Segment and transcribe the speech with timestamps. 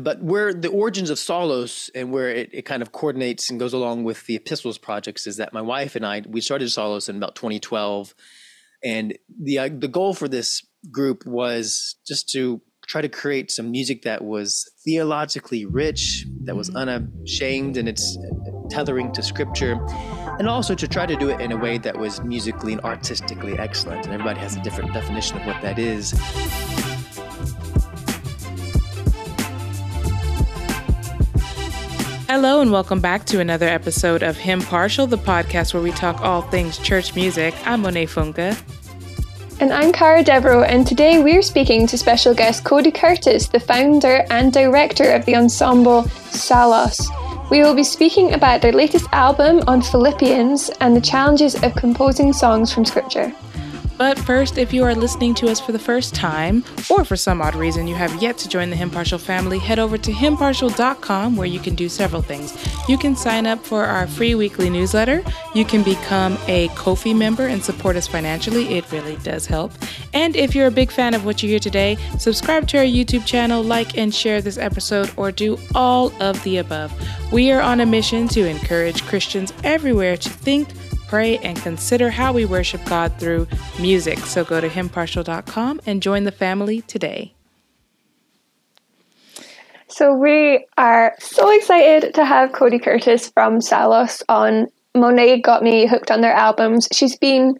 [0.00, 3.72] but where the origins of Psallos and where it, it kind of coordinates and goes
[3.72, 7.16] along with the epistles projects is that my wife and I we started Psallos in
[7.16, 8.14] about 2012,
[8.82, 13.70] and the uh, the goal for this group was just to try to create some
[13.70, 18.16] music that was theologically rich, that was unashamed in its
[18.70, 19.78] tethering to scripture,
[20.38, 23.58] and also to try to do it in a way that was musically and artistically
[23.58, 24.06] excellent.
[24.06, 26.14] And everybody has a different definition of what that is.
[32.30, 36.20] Hello, and welcome back to another episode of Hymn Partial, the podcast where we talk
[36.20, 37.54] all things church music.
[37.64, 38.54] I'm Monet Funke.
[39.60, 44.26] And I'm Cara Devereaux, and today we're speaking to special guest Cody Curtis, the founder
[44.28, 47.08] and director of the ensemble Psallos.
[47.50, 52.34] We will be speaking about their latest album on Philippians and the challenges of composing
[52.34, 53.32] songs from Scripture.
[53.98, 57.42] But first, if you are listening to us for the first time, or for some
[57.42, 61.34] odd reason you have yet to join the Hymn Partial family, head over to hymnpartial.com
[61.34, 62.56] where you can do several things.
[62.88, 65.24] You can sign up for our free weekly newsletter.
[65.52, 68.76] You can become a Ko-fi member and support us financially.
[68.76, 69.72] It really does help.
[70.14, 73.26] And if you're a big fan of what you hear today, subscribe to our YouTube
[73.26, 76.92] channel, like and share this episode, or do all of the above.
[77.32, 80.68] We are on a mission to encourage Christians everywhere to think
[81.08, 83.48] pray, and consider how we worship God through
[83.80, 84.18] music.
[84.20, 87.34] So go to hymnpartial.com and join the family today.
[89.88, 94.68] So we are so excited to have Cody Curtis from Psallos on.
[94.94, 96.88] Monet got me hooked on their albums.
[96.92, 97.58] She's been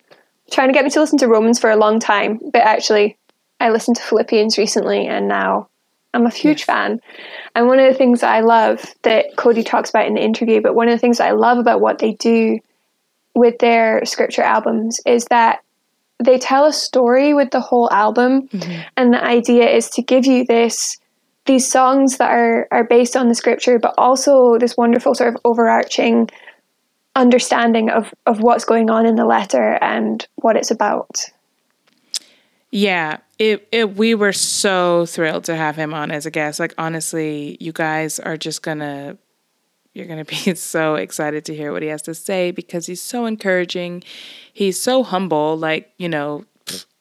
[0.50, 3.16] trying to get me to listen to Romans for a long time, but actually,
[3.60, 5.69] I listened to Philippians recently, and now
[6.14, 6.64] I'm a huge yes.
[6.64, 7.00] fan.
[7.54, 10.74] And one of the things I love that Cody talks about in the interview, but
[10.74, 12.58] one of the things I love about what they do
[13.39, 15.62] with their scripture albums is that
[16.22, 18.48] they tell a story with the whole album.
[18.48, 18.81] Mm-hmm.
[18.97, 20.98] and the idea is to give you this
[21.47, 25.41] these songs that are are based on the scripture but also this wonderful sort of
[25.44, 26.28] overarching
[27.16, 31.25] understanding of of what's going on in the letter and what it's about.
[32.71, 36.60] Yeah it, it we were so thrilled to have him on as a guest.
[36.60, 39.16] Like honestly you guys are just gonna
[39.98, 43.03] you're going to be so excited to hear what he has to say because he's
[43.03, 44.04] so encouraging.
[44.53, 45.59] He's so humble.
[45.59, 46.44] Like, you know,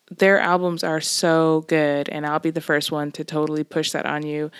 [0.09, 4.05] their albums are so good, and I'll be the first one to totally push that
[4.05, 4.51] on you.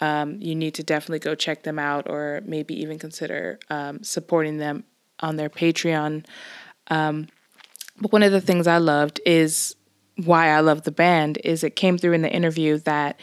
[0.00, 4.58] Um, you need to definitely go check them out, or maybe even consider um, supporting
[4.58, 4.84] them
[5.20, 6.24] on their Patreon.
[6.88, 7.28] Um,
[8.00, 9.74] but one of the things I loved is
[10.16, 13.18] why I love the band is it came through in the interview that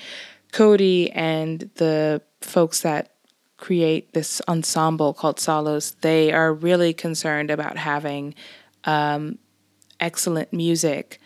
[0.51, 3.14] Cody and the folks that
[3.57, 8.35] create this ensemble called Psallos, they are really concerned about having
[8.83, 9.37] um,
[9.99, 11.19] excellent music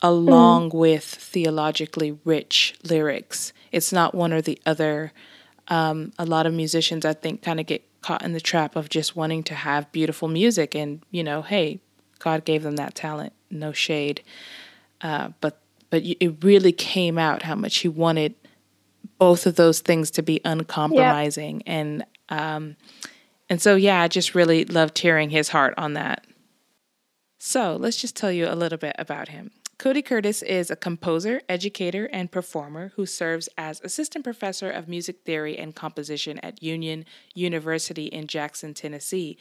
[0.00, 0.74] along mm.
[0.74, 3.52] with theologically rich lyrics.
[3.70, 5.12] It's not one or the other.
[5.68, 8.88] Um, a lot of musicians, I think, kind of get caught in the trap of
[8.88, 11.80] just wanting to have beautiful music, and you know, hey,
[12.18, 14.22] God gave them that talent, no shade.
[15.00, 18.34] Uh, but but it really came out how much He wanted
[19.22, 21.64] both of those things to be uncompromising yep.
[21.66, 22.76] and um
[23.52, 26.24] and so yeah, I just really loved hearing his heart on that.
[27.38, 29.50] So, let's just tell you a little bit about him.
[29.78, 35.24] Cody Curtis is a composer, educator, and performer who serves as assistant professor of music
[35.26, 37.04] theory and composition at Union
[37.34, 39.36] University in Jackson, Tennessee.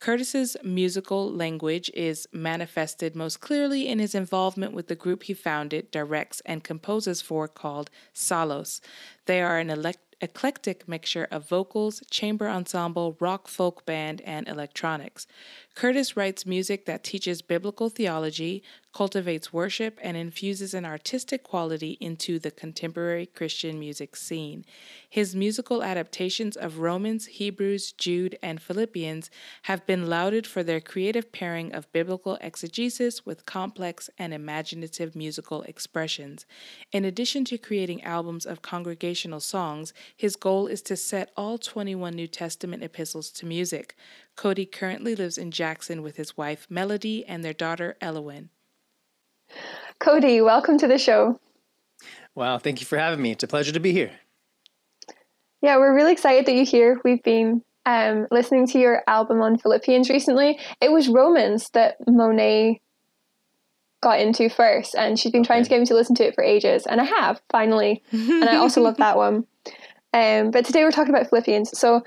[0.00, 5.90] Curtis's musical language is manifested most clearly in his involvement with the group he founded,
[5.90, 8.80] directs, and composes for called Psallos.
[9.26, 15.26] They are an elect- eclectic mixture of vocals, chamber ensemble, rock folk band, and electronics.
[15.74, 18.62] Curtis writes music that teaches biblical theology,
[18.94, 24.64] cultivates worship, and infuses an artistic quality into the contemporary Christian music scene.
[25.10, 29.30] His musical adaptations of Romans, Hebrews, Jude, and Philippians
[29.62, 35.62] have been lauded for their creative pairing of biblical exegesis with complex and imaginative musical
[35.62, 36.46] expressions.
[36.92, 42.14] In addition to creating albums of congregational songs, his goal is to set all 21
[42.14, 43.96] New Testament epistles to music.
[44.36, 48.50] Cody currently lives in Jackson with his wife Melody and their daughter Elowen.
[50.00, 51.38] Cody, welcome to the show.
[52.34, 53.32] Wow, thank you for having me.
[53.32, 54.10] It's a pleasure to be here.
[55.62, 57.00] Yeah, we're really excited that you're here.
[57.04, 60.58] We've been um, listening to your album on Philippians recently.
[60.80, 62.80] It was Romans that Monet
[64.02, 66.44] got into first, and she's been trying to get me to listen to it for
[66.44, 68.02] ages, and I have finally.
[68.12, 69.46] and I also love that one.
[70.12, 71.76] Um, but today we're talking about Philippians.
[71.78, 72.02] So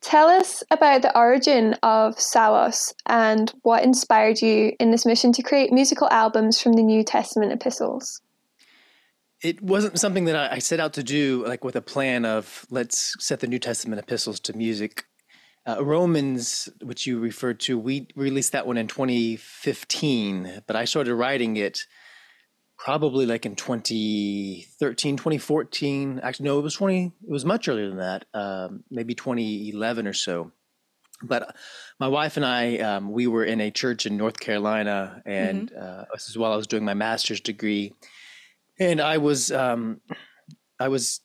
[0.00, 5.42] Tell us about the origin of Psallos and what inspired you in this mission to
[5.42, 8.20] create musical albums from the New Testament epistles.
[9.42, 12.66] it wasn't something that I, I set out to do like with a plan of
[12.70, 15.04] let's set the New Testament epistles to music.
[15.66, 21.14] Uh, Romans, which you referred to, we released that one in 2015, but I started
[21.14, 21.86] writing it
[22.78, 27.98] probably like in 2013 2014 actually no it was 20 it was much earlier than
[27.98, 30.52] that um, maybe 2011 or so.
[31.20, 31.56] But
[31.98, 36.00] my wife and i um, we were in a church in north carolina and mm-hmm.
[36.02, 37.94] uh, this is while i was doing my master's degree.
[38.78, 40.00] And i was um,
[40.78, 41.20] i was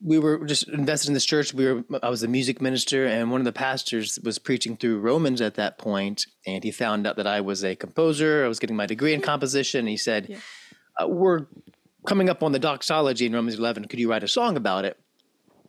[0.00, 1.52] we were just invested in this church.
[1.52, 5.00] We were i was a music minister and one of the pastors was preaching through
[5.00, 8.44] romans at that point and he found out that i was a composer.
[8.44, 9.80] I was getting my degree in composition.
[9.80, 10.38] And he said yeah
[11.00, 11.46] uh, we're
[12.06, 13.86] coming up on the doxology in Romans 11.
[13.86, 14.98] Could you write a song about it?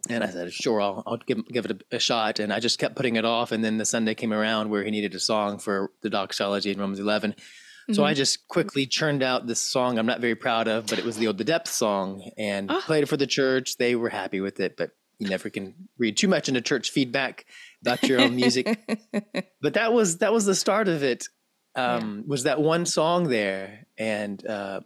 [0.10, 2.40] And I said, sure, I'll, I'll give, give it a, a, shot.
[2.40, 3.52] And I just kept putting it off.
[3.52, 6.80] And then the Sunday came around where he needed a song for the doxology in
[6.80, 7.32] Romans 11.
[7.32, 7.94] Mm-hmm.
[7.94, 8.18] So I mm-hmm.
[8.18, 11.28] just quickly churned out this song I'm not very proud of, but it was the
[11.28, 12.82] Ode the Depth song and oh.
[12.82, 13.78] played it for the church.
[13.78, 17.46] They were happy with it, but you never can read too much into church feedback
[17.82, 18.80] about your own music.
[19.62, 21.28] but that was that was the start of it.
[21.76, 22.24] Um, yeah.
[22.28, 24.82] Was that one song there, and uh,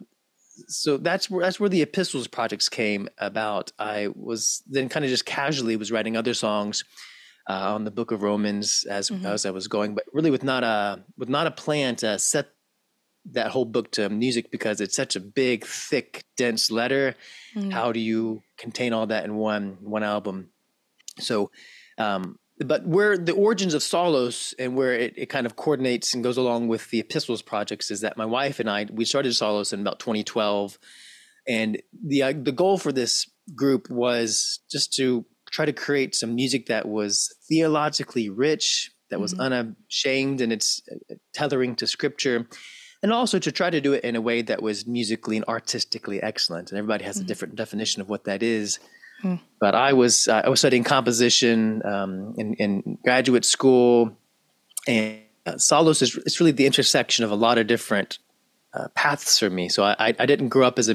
[0.68, 3.72] so that's where that's where the epistles projects came about.
[3.78, 6.84] I was then kind of just casually was writing other songs
[7.48, 9.26] uh, on the Book of Romans as mm-hmm.
[9.26, 12.48] as I was going, but really with not a with not a plan to set
[13.32, 17.14] that whole book to music because it's such a big, thick, dense letter.
[17.54, 17.70] Mm-hmm.
[17.70, 20.50] How do you contain all that in one one album?
[21.18, 21.50] So
[21.98, 26.22] um, but where the origins of Psallos and where it, it kind of coordinates and
[26.22, 29.72] goes along with the epistles projects is that my wife and I we started Psallos
[29.72, 30.78] in about 2012,
[31.48, 36.34] and the uh, the goal for this group was just to try to create some
[36.34, 39.42] music that was theologically rich, that was mm-hmm.
[39.42, 42.46] unashamed in its uh, tethering to scripture,
[43.02, 46.22] and also to try to do it in a way that was musically and artistically
[46.22, 46.70] excellent.
[46.70, 47.24] And everybody has mm-hmm.
[47.24, 48.78] a different definition of what that is.
[49.60, 54.16] But I was uh, I was studying composition um, in, in, graduate school,
[54.86, 58.18] and uh, Psallos is it's really the intersection of a lot of different
[58.72, 59.68] uh, paths for me.
[59.68, 60.94] So I, I didn't grow up as a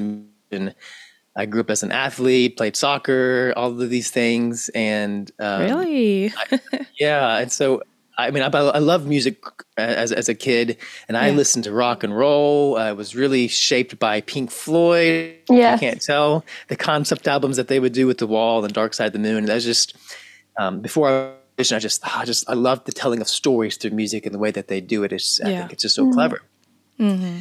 [1.36, 6.32] I grew up as an athlete, played soccer, all of these things, and um, really,
[6.34, 7.38] I, yeah.
[7.38, 7.82] And so
[8.18, 9.42] I mean, I, I love music
[9.76, 12.76] as as a kid, and I listened to rock and roll.
[12.76, 15.36] I was really shaped by Pink Floyd.
[15.50, 18.72] Yeah, I can't tell the concept albums that they would do with The Wall and
[18.72, 19.44] Dark Side of the Moon.
[19.44, 19.96] That's just
[20.56, 23.90] um, before I was I just I just I love the telling of stories through
[23.90, 25.12] music and the way that they do it.
[25.12, 25.46] It's, yeah.
[25.46, 26.12] I think it's just so mm-hmm.
[26.12, 26.42] clever.
[26.98, 27.40] Mm-hmm.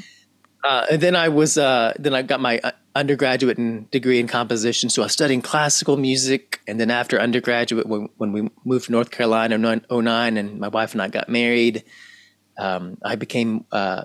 [0.63, 4.27] Uh, and then I was uh, then I got my uh, undergraduate and degree in
[4.27, 4.89] composition.
[4.89, 8.91] So I was studying classical music, and then after undergraduate, when, when we moved to
[8.93, 11.83] North Carolina in 09, and my wife and I got married,
[12.57, 14.03] um, I became uh,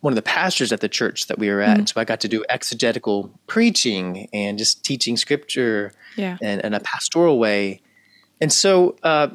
[0.00, 1.76] one of the pastors at the church that we were at.
[1.76, 1.86] Mm-hmm.
[1.86, 6.38] So I got to do exegetical preaching and just teaching scripture yeah.
[6.40, 7.82] in, in a pastoral way.
[8.40, 9.28] And so uh,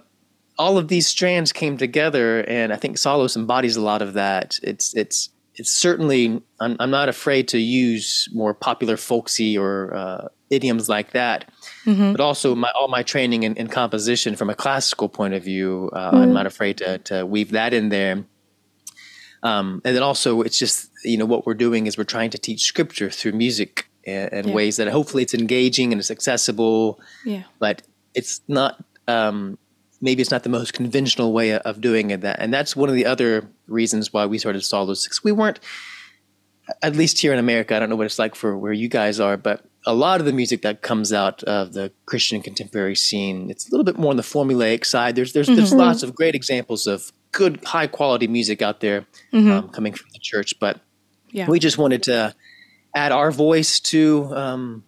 [0.57, 4.59] all of these strands came together, and I think Psallos embodies a lot of that.
[4.63, 10.27] It's it's it's certainly I'm, I'm, not afraid to use more popular folksy or uh,
[10.49, 11.49] idioms like that
[11.85, 12.11] mm-hmm.
[12.11, 15.89] but also my all my training in, in, composition from a classical point of view
[15.93, 16.17] uh, mm-hmm.
[16.17, 18.23] i'm not afraid to, to weave that in there
[19.43, 22.37] um, and then also it's just you know what we're doing is we're trying to
[22.37, 24.53] teach scripture through music in, in yeah.
[24.53, 27.81] ways that hopefully it's engaging and it's accessible yeah but
[28.13, 29.57] it's not um,
[30.01, 32.21] maybe it's not the most conventional way of doing it.
[32.21, 35.23] That and that's one of the other reasons why we started Psallos Six.
[35.23, 35.59] We weren't,
[36.81, 37.75] at least here in America.
[37.75, 40.25] I don't know what it's like for where you guys are, but a lot of
[40.25, 44.11] the music that comes out of the Christian contemporary scene, it's a little bit more
[44.11, 45.15] on the formulaic side.
[45.15, 45.55] There's there's mm-hmm.
[45.55, 49.01] there's lots of great examples of good high quality music out there
[49.31, 49.51] mm-hmm.
[49.51, 50.81] um, coming from the church, but
[51.31, 51.47] yeah.
[51.47, 52.35] we just wanted to
[52.95, 54.83] add our voice to um,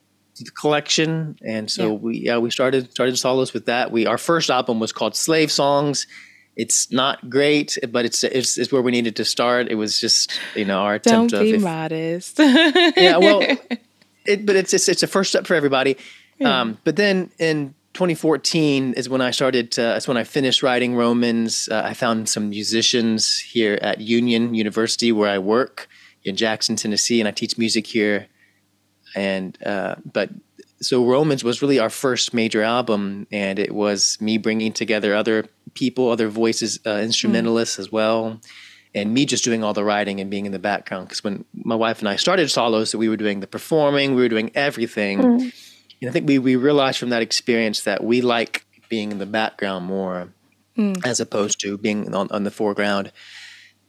[0.56, 1.94] collection, and so yeah.
[1.94, 3.92] we yeah we started started Psallos with that.
[3.92, 6.08] We our first album was called Slave Songs.
[6.56, 9.70] It's not great, but it's it's, it's where we needed to start.
[9.70, 12.40] It was just you know our attempt Don't be if, modest.
[12.40, 13.42] yeah, well,
[14.26, 15.98] it, but it's, it's it's a first step for everybody.
[16.38, 16.62] Yeah.
[16.62, 19.72] Um, but then in 2014 is when I started.
[19.74, 21.70] To, that's when I finished writing Romans.
[21.70, 25.88] Uh, I found some musicians here at Union University where I work
[26.24, 28.28] in Jackson, Tennessee, and I teach music here
[29.16, 30.30] and uh, but
[30.82, 35.46] so Romans was really our first major album, and it was me bringing together other
[35.74, 37.80] people, other voices, uh, instrumentalists mm.
[37.80, 38.40] as well,
[38.96, 41.08] and me just doing all the writing and being in the background.
[41.08, 44.22] Because when my wife and I started Psallos, so we were doing the performing, we
[44.22, 45.20] were doing everything.
[45.20, 45.54] Mm.
[46.02, 49.26] And I think we we realized from that experience that we like being in the
[49.26, 50.30] background more,
[50.78, 51.06] mm.
[51.06, 53.12] as opposed to being on, on the foreground.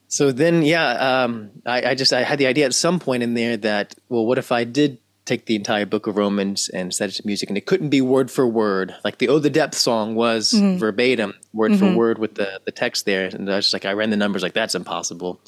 [0.08, 3.34] So then, yeah, um, I, I just I had the idea at some point in
[3.34, 4.98] there that well, what if I did
[5.30, 8.00] take the entire book of Romans and set it to music, and it couldn't be
[8.00, 8.94] word for word.
[9.04, 10.78] Like the Oh the Depth song was Mm-hmm.
[10.78, 13.92] verbatim, word for word with the the text there, and I was just like, I
[13.94, 15.40] ran the numbers, like that's impossible.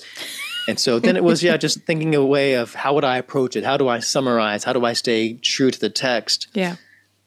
[0.69, 3.57] And so then it was, yeah, just thinking a way of how would I approach
[3.57, 3.65] it?
[3.65, 4.63] How do I summarize?
[4.65, 6.47] How do I stay true to the text?
[6.55, 6.77] Yeah.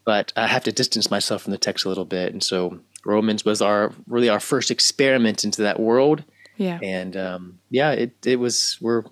[0.06, 3.44] But I have to distance myself from the text a little bit, and so Romans
[3.44, 6.24] was our really our first experiment into that world
[6.58, 6.80] Yeah.
[6.82, 9.04] and um, yeah, it it was we're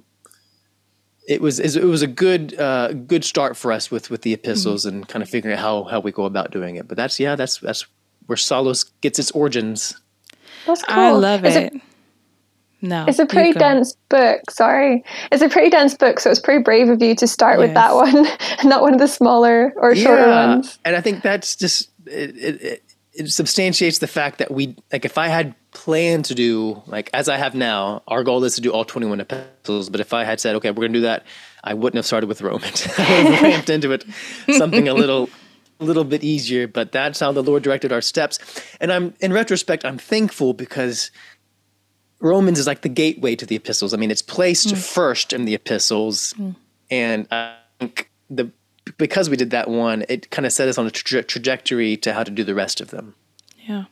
[1.27, 4.85] it was it was a good uh, good start for us with with the epistles
[4.85, 6.87] and kind of figuring out how how we go about doing it.
[6.87, 7.85] But that's yeah, that's that's
[8.27, 9.99] where Psallos gets its origins.
[10.65, 10.95] That's cool.
[10.97, 11.73] I love It's it.
[11.73, 11.81] a,
[12.85, 13.05] no.
[13.07, 14.49] it's a pretty dense book.
[14.49, 17.73] Sorry, it's a pretty dense book, so it's pretty brave of you to start with
[17.73, 18.25] that one,
[18.63, 20.79] not one of the smaller or shorter ones.
[20.85, 25.05] and I think that's just it, it, it, it substantiates the fact that we like
[25.05, 28.61] if I had planned to do like as I have now, our goal is to
[28.61, 29.89] do all twenty one epistles.
[29.89, 31.25] But if I had said, okay, we're going to do that,
[31.63, 32.87] I wouldn't have started with Romans.
[32.97, 34.05] I would have ramped into it
[34.57, 35.29] something a little.
[35.79, 38.39] A little bit easier, but that's how the Lord directed our steps.
[38.79, 41.11] And I'm, in retrospect, I'm thankful because
[42.21, 43.93] Romans is like the gateway to the epistles.
[43.93, 44.77] I mean, it's placed mm.
[44.77, 46.55] first in the epistles, mm.
[46.89, 48.51] and I think the
[48.97, 52.13] because we did that one, it kind of set us on a tra- trajectory to
[52.13, 53.15] how to do the rest of them.
[53.65, 53.85] Yeah.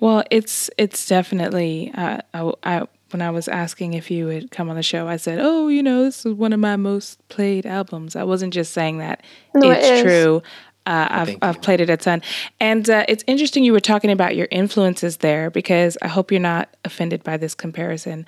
[0.00, 1.92] Well, it's it's definitely.
[1.94, 5.16] Uh, I, I when I was asking if you would come on the show, I
[5.16, 8.72] said, "Oh, you know, this is one of my most played albums." I wasn't just
[8.72, 9.22] saying that.
[9.54, 10.02] No, it's is.
[10.02, 10.42] true.
[10.86, 12.22] Uh, I've I've played it a ton,
[12.60, 16.40] and uh, it's interesting you were talking about your influences there because I hope you're
[16.40, 18.24] not offended by this comparison,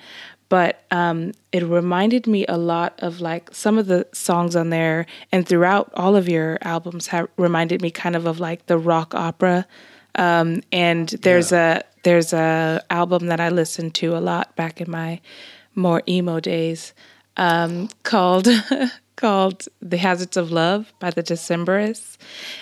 [0.51, 5.05] but um, it reminded me a lot of like some of the songs on there,
[5.31, 9.15] and throughout all of your albums have reminded me kind of of like the rock
[9.15, 9.65] opera
[10.15, 14.89] um, and there's a there's a album that I listened to a lot back in
[14.91, 15.21] my
[15.75, 16.93] more emo days
[17.37, 18.47] um, called
[19.15, 22.17] called "The Hazards of Love" by the Decemberists,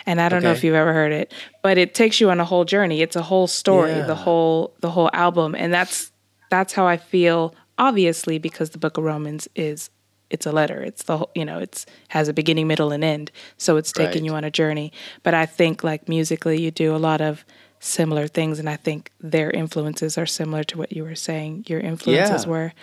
[0.06, 2.46] and I don't know if you've ever heard it, but it takes you on a
[2.46, 3.02] whole journey.
[3.02, 4.06] It's a whole story, Yeah.
[4.06, 6.12] the whole the whole album, and that's
[6.52, 7.56] that's how I feel.
[7.80, 9.90] Obviously, because the Book of Romans is
[10.30, 10.84] it's a letter.
[10.84, 13.32] It's the whole, you know, it's has a beginning, middle, and end.
[13.58, 14.26] So it's taking Right.
[14.26, 14.92] you on a journey.
[15.24, 17.44] But I think like musically, you do a lot of
[17.80, 21.66] similar things, and I think their influences are similar to what you were saying.
[21.68, 22.50] Your influences Yeah.
[22.52, 22.74] were.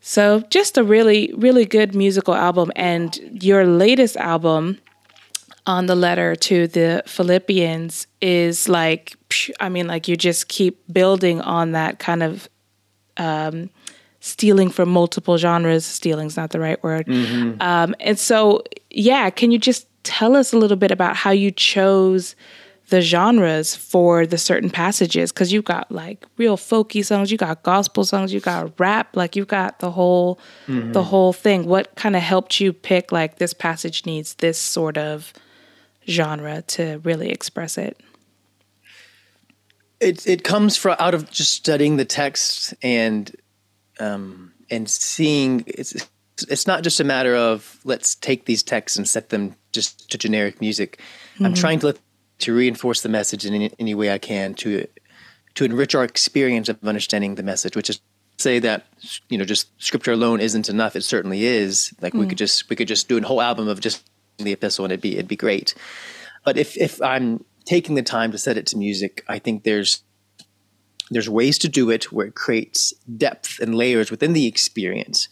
[0.00, 4.78] So just a really, really good musical album, and your latest album
[5.66, 9.16] on the letter to the Philippians is like,
[9.60, 12.48] I mean, like you just keep building on that kind of
[13.18, 13.70] um,
[14.20, 15.84] stealing from multiple genres.
[15.84, 17.08] Stealing's not the right word.
[17.60, 21.50] Um, and so, yeah, can you just tell us a little bit about how you
[21.50, 22.34] chose
[22.88, 25.30] the genres for the certain passages?
[25.30, 29.36] Because you've got like real folky songs, you got gospel songs, you got rap, like
[29.36, 30.40] you've got the whole
[30.92, 31.66] the whole thing.
[31.66, 35.32] What kind of helped you pick like this passage needs this sort of
[36.08, 38.00] genre to really express it?
[40.00, 43.34] It it comes from out of just studying the text and
[44.00, 45.94] um, and seeing it's
[46.48, 50.18] it's not just a matter of let's take these texts and set them just to
[50.18, 51.00] generic music.
[51.40, 51.98] I'm trying to let,
[52.38, 54.86] to reinforce the message in any, any way I can to
[55.54, 58.00] to enrich our experience of understanding the message, which is
[58.38, 58.86] say that
[59.28, 60.96] you know just scripture alone isn't enough.
[60.96, 61.92] It certainly is.
[62.00, 64.84] Like we could just we could just do a whole album of just the epistle
[64.84, 65.74] and it'd be it'd be great.
[66.44, 70.02] But if if I'm taking the time to set it to music, I think there's
[71.10, 75.28] there's ways to do it where it creates depth and layers within the experience.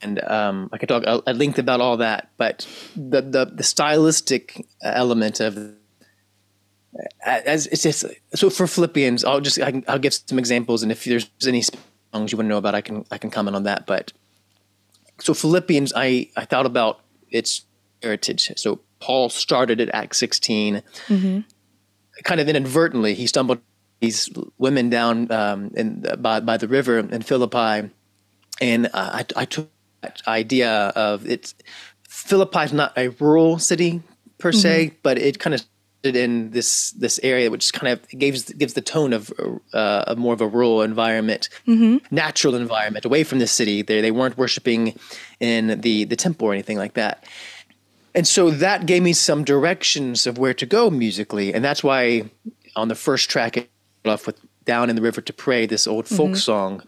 [0.00, 4.64] And um, I could talk at length about all that, but the the, the stylistic
[4.82, 5.74] element of
[7.24, 10.92] as it's just so for Philippians, I'll just I can, I'll give some examples, and
[10.92, 13.64] if there's any songs you want to know about, I can I can comment on
[13.64, 13.86] that.
[13.86, 14.12] But
[15.18, 17.62] so Philippians, I I thought about its
[18.02, 18.52] heritage.
[18.56, 20.82] So Paul started at Acts 16,
[22.24, 23.14] kind of inadvertently.
[23.14, 23.60] He stumbled
[24.00, 27.90] these women down um, in by by the river in Philippi,
[28.60, 29.70] and uh, I I took
[30.02, 31.54] that idea of it's
[32.08, 34.02] Philippi is not a rural city
[34.38, 35.64] per se, but it kind of
[36.04, 39.32] in this this area, which kind of gives gives the tone of
[39.72, 41.48] uh, of more of a rural environment,
[42.10, 43.82] natural environment, away from the city.
[43.82, 44.98] They they weren't worshiping
[45.40, 47.24] in the the temple or anything like that,
[48.14, 52.30] and so that gave me some directions of where to go musically, and that's why
[52.76, 53.70] on the first track it
[54.06, 56.82] off with "Down in the River to Pray," this old folk song.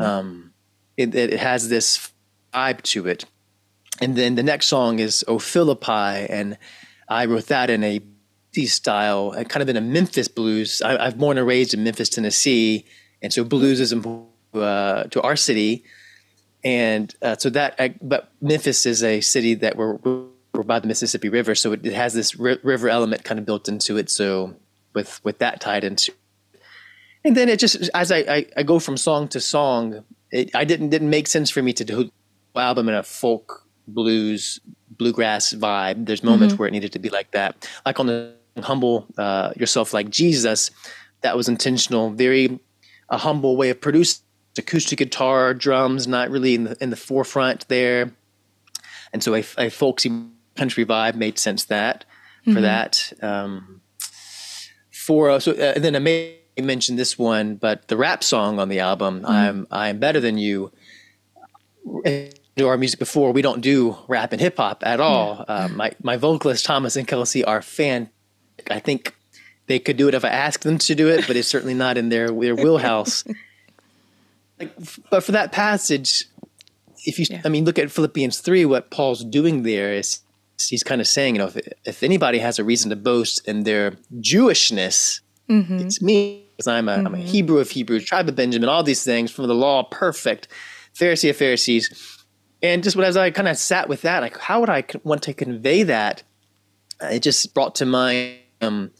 [0.00, 0.52] Um,
[0.96, 2.12] it, it has this
[2.52, 3.26] vibe to it,
[4.00, 6.56] and then the next song is "O Philippi," and
[7.08, 8.00] I wrote that in a
[8.52, 10.80] D style, uh, kind of in a Memphis blues.
[10.80, 12.84] I, I've born and raised in Memphis, Tennessee,
[13.20, 15.84] and so blues is important uh, to our city.
[16.64, 17.74] and uh, so that.
[17.78, 21.84] I, but Memphis is a city that we're, we're by the Mississippi River, so it,
[21.84, 24.08] it has this ri- river element kind of built into it.
[24.10, 24.54] So
[24.94, 26.12] with with that tied into,
[27.24, 30.64] and then it just as I I, I go from song to song, it I
[30.64, 32.10] didn't didn't make sense for me to do an
[32.56, 36.06] album in a folk blues bluegrass vibe.
[36.06, 39.92] There's moments where it needed to be like that, like on the humble uh, yourself
[39.92, 40.70] like Jesus.
[41.22, 42.60] That was intentional, very
[43.08, 44.22] a humble way of producing
[44.58, 48.12] acoustic guitar, drums, not really in the in the forefront there,
[49.12, 50.12] and so a, a folksy
[50.56, 52.04] country vibe made sense that
[52.44, 53.12] for that.
[53.22, 53.80] Um,
[54.90, 55.98] for uh, so uh, and then I
[56.56, 60.38] may mentioned this one, but the rap song on the album, "I'm I'm Better Than
[60.38, 60.72] You."
[62.56, 65.44] Do our music before we don't do rap and hip hop at all.
[65.48, 68.08] Uh, my my vocalist Thomas and Kelsey are fan.
[68.70, 69.14] I think
[69.66, 71.98] they could do it if I asked them to do it, but it's certainly not
[71.98, 73.24] in their their wheelhouse.
[74.60, 76.26] like, f- but for that passage,
[77.04, 77.42] if you, Yeah.
[77.44, 78.64] I mean, look at Philippians three.
[78.64, 80.20] What Paul's doing there is
[80.68, 83.64] he's kind of saying, you know, if, if anybody has a reason to boast in
[83.64, 86.43] their Jewishness, it's me.
[86.56, 89.48] Because I'm a, I'm a Hebrew of Hebrews, tribe of Benjamin, all these things from
[89.48, 90.46] the law, perfect,
[90.94, 92.24] Pharisee of Pharisees.
[92.62, 95.34] And just as I kind of sat with that, like, how would I want to
[95.34, 96.22] convey that?
[97.02, 98.90] It just brought to mind um,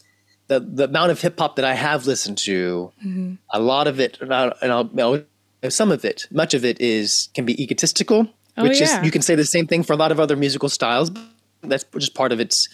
[0.47, 2.91] the the amount of hip hop that I have listened to.
[3.51, 5.23] A lot of it, and I'll, and I'll, I'll-
[5.71, 8.99] some of it, much of it is can be egotistical, Oh, which yeah.
[8.99, 11.09] is you can say the same thing for a lot of other musical styles.
[11.09, 11.23] But
[11.63, 12.69] that's just part of its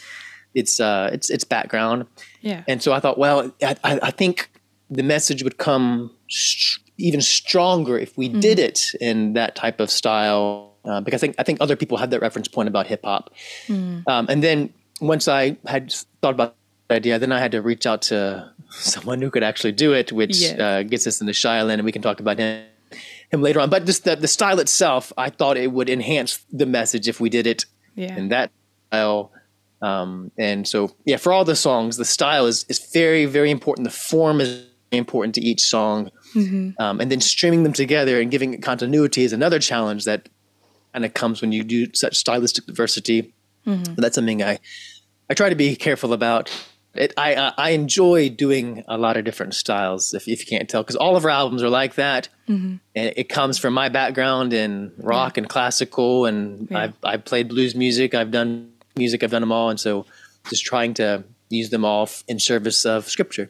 [0.53, 2.05] its uh, its its background.
[2.41, 2.63] Yeah.
[2.67, 4.50] And so I thought, well, I, I I think
[4.91, 9.89] the message would come st- even stronger if we did it in that type of
[9.89, 13.01] style, uh, because I think I think other people had that reference point about hip
[13.03, 13.33] hop.
[13.69, 16.55] Um, and then once I had thought about
[16.89, 20.11] the idea, then I had to reach out to someone who could actually do it,
[20.11, 20.59] which Yes.
[20.59, 22.63] uh, gets us into Shiloh, and we can talk about him
[23.31, 23.69] him later on.
[23.69, 27.29] But just the, the style itself, I thought it would enhance the message if we
[27.29, 28.17] did it Yeah.
[28.17, 28.51] in that
[28.89, 29.31] style.
[29.81, 33.85] Um, and so, yeah, for all the songs, the style is, is very, very important.
[33.85, 36.11] The form is important to each song.
[36.35, 36.81] Mm-hmm.
[36.81, 40.29] Um, and then streaming them together and giving it continuity is another challenge that
[40.93, 43.33] kind of comes when you do such stylistic diversity.
[43.63, 44.59] But that's something I,
[45.29, 46.51] I try to be careful about.
[46.93, 50.67] It, I, I I enjoy doing a lot of different styles, if, if you can't
[50.69, 52.27] tell, because all of our albums are like that.
[52.49, 52.75] Mm-hmm.
[52.95, 56.79] And it comes from my background in rock and classical, and Yeah.
[56.79, 59.69] I've, I've played blues music, I've done music, I've done them all.
[59.69, 60.05] And so
[60.49, 63.49] just trying to use them all f- in service of scripture.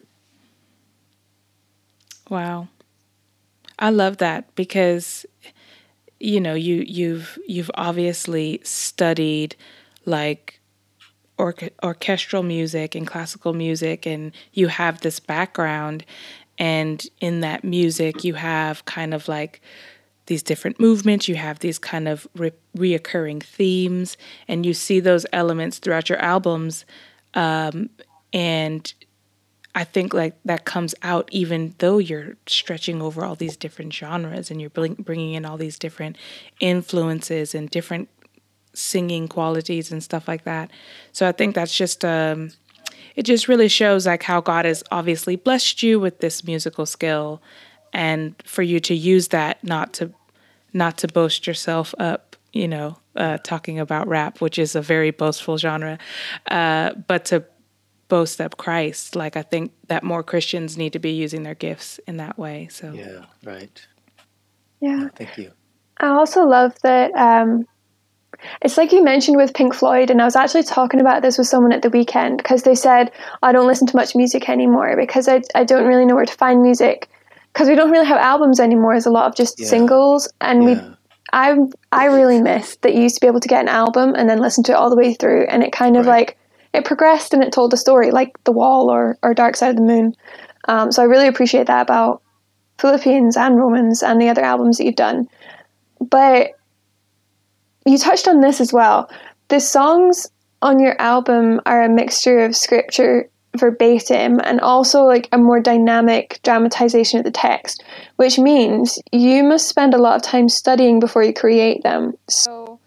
[2.32, 2.68] Wow.
[3.78, 5.26] I love that because
[6.18, 9.54] you know, you you've you've obviously studied
[10.06, 10.58] like
[11.38, 16.06] orche- orchestral music and classical music and you have this background
[16.56, 19.60] and in that music you have kind of like
[20.24, 24.16] these different movements you have these kind of re- reoccurring themes
[24.48, 26.86] and you see those elements throughout your albums
[27.34, 27.90] um,
[28.32, 28.94] and
[29.74, 34.50] I think like that comes out even though you're stretching over all these different genres
[34.50, 36.16] and you're bringing in all these different
[36.60, 38.08] influences and different
[38.74, 40.70] singing qualities and stuff like that.
[41.12, 42.52] So I think that's just um
[43.16, 47.42] it just really shows like how God has obviously blessed you with this musical skill
[47.92, 50.12] and for you to use that not to
[50.72, 55.10] not to boast yourself up, you know, uh, talking about rap, which is a very
[55.10, 55.98] boastful genre,
[56.50, 57.44] uh, but to
[58.12, 59.16] boast up Christ.
[59.16, 62.68] Like I think that more Christians need to be using their gifts in that way.
[62.70, 63.76] So Yeah, right.
[64.80, 65.08] Yeah.
[65.16, 65.50] Thank you.
[65.98, 67.64] I also love that um,
[68.60, 71.46] it's like you mentioned with Pink Floyd, and I was actually talking about this with
[71.46, 73.10] someone at the weekend because they said,
[73.42, 76.34] I don't listen to much music anymore because I, I don't really know where to
[76.44, 77.08] find music
[77.54, 78.94] because we don't really have albums anymore.
[78.94, 79.68] It's a lot of just Yeah.
[79.68, 80.74] singles, and we
[81.32, 81.56] I
[81.92, 84.38] I really miss that you used to be able to get an album and then
[84.38, 86.26] listen to it all the way through, and it kind of Right.
[86.28, 86.38] like
[86.74, 89.76] it progressed and it told a story, like The Wall or or Dark Side of
[89.76, 90.14] the Moon.
[90.68, 92.22] Um, so I really appreciate that about
[92.78, 95.28] Philippians and Romans and the other albums that you've done.
[96.00, 96.52] But
[97.86, 99.10] you touched on this as well.
[99.48, 100.30] The songs
[100.62, 106.40] on your album are a mixture of scripture verbatim and also like a more dynamic
[106.42, 107.84] dramatization of the text,
[108.16, 112.14] which means you must spend a lot of time studying before you create them.
[112.28, 112.80] So,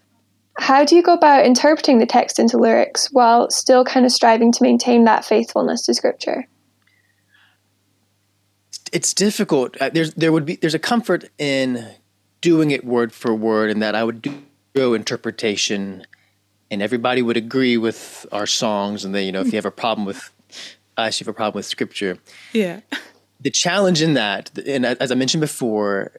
[0.58, 4.52] how do you go about interpreting the text into lyrics while still kind of striving
[4.52, 6.46] to maintain that faithfulness to scripture?
[8.92, 9.76] it's difficult.
[9.80, 11.86] Uh, there's there would be there's a comfort in
[12.40, 14.42] doing it word for word, and that I would do
[14.74, 16.06] thorough interpretation,
[16.70, 19.04] and everybody would agree with our songs.
[19.04, 20.30] And then you know, if you have a problem with
[20.96, 22.18] us, you have a problem with scripture.
[22.52, 22.80] yeah,
[23.40, 26.12] The challenge in that, and as I mentioned before,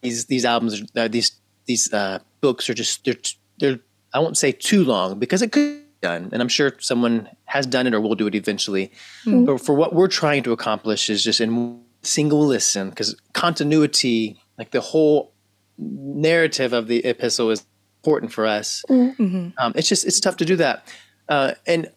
[0.00, 1.32] these these albums, uh, these
[1.66, 3.16] these uh, books are just they're
[3.64, 3.80] they're
[4.12, 7.66] I won't say too long because it could be done, and I'm sure someone has
[7.66, 8.92] done it or will do it eventually.
[9.24, 9.44] Mm-hmm.
[9.44, 14.70] But for what we're trying to accomplish is just in single listen because continuity, like
[14.70, 15.32] the whole
[15.78, 17.66] narrative of the epistle, is
[18.02, 18.84] important for us.
[18.88, 19.48] Mm-hmm.
[19.58, 20.86] Um, it's just it's tough to do that,
[21.28, 21.90] uh, and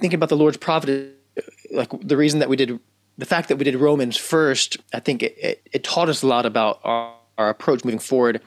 [0.00, 1.12] thinking about the Lord's providence,
[1.70, 2.80] like the reason that we did
[3.18, 6.26] the fact that we did Romans first, I think it, it, it taught us a
[6.26, 8.42] lot about our, our approach moving forward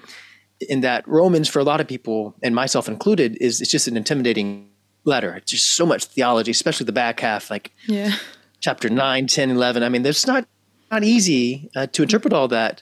[0.62, 3.96] in that Romans, for a lot of people, and myself included, is it's just an
[3.96, 4.70] intimidating
[5.06, 5.36] letter.
[5.36, 8.16] It's just so much theology, especially the back half, like yeah.
[8.60, 9.84] chapter 9, 10, 11.
[9.84, 10.48] I mean, it's not
[10.92, 12.82] not easy uh, to interpret all that.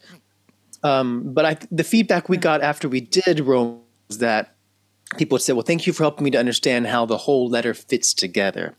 [0.84, 3.82] Um, but I, the feedback we got after we did Romans
[4.20, 4.56] that
[5.18, 7.74] people would say, well, thank you for helping me to understand how the whole letter
[7.74, 8.76] fits together.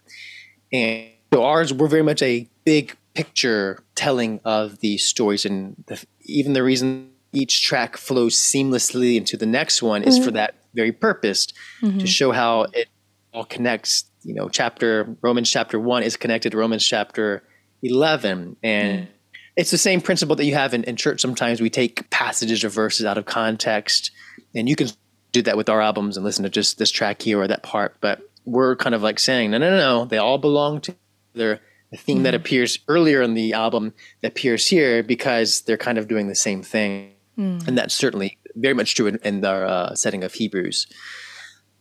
[0.73, 5.45] And so ours, we're very much a big picture telling of these stories.
[5.45, 10.09] And the, even the reason each track flows seamlessly into the next one mm-hmm.
[10.09, 10.37] is for mm-hmm.
[10.37, 11.49] that very purpose
[11.83, 11.99] mm-hmm.
[11.99, 12.89] to show how it
[13.33, 14.05] all connects.
[14.23, 17.43] You know, chapter Romans chapter one is connected to Romans chapter
[17.83, 18.57] 11.
[18.63, 19.11] And mm-hmm.
[19.57, 21.21] it's the same principle that you have in, in church.
[21.21, 24.11] Sometimes we take passages or verses out of context,
[24.55, 24.89] and you can
[25.33, 27.97] do that with our albums and listen to just this track here or that part.
[28.01, 30.05] But we're kind of like saying, no, no, no, no.
[30.07, 31.61] They all belong together
[31.91, 32.25] the theme mm-hmm.
[32.25, 36.35] that appears earlier in the album that appears here because they're kind of doing the
[36.35, 37.13] same thing.
[37.39, 37.67] Mm.
[37.69, 40.87] And that's certainly very much true in, in the uh, setting of Hebrews.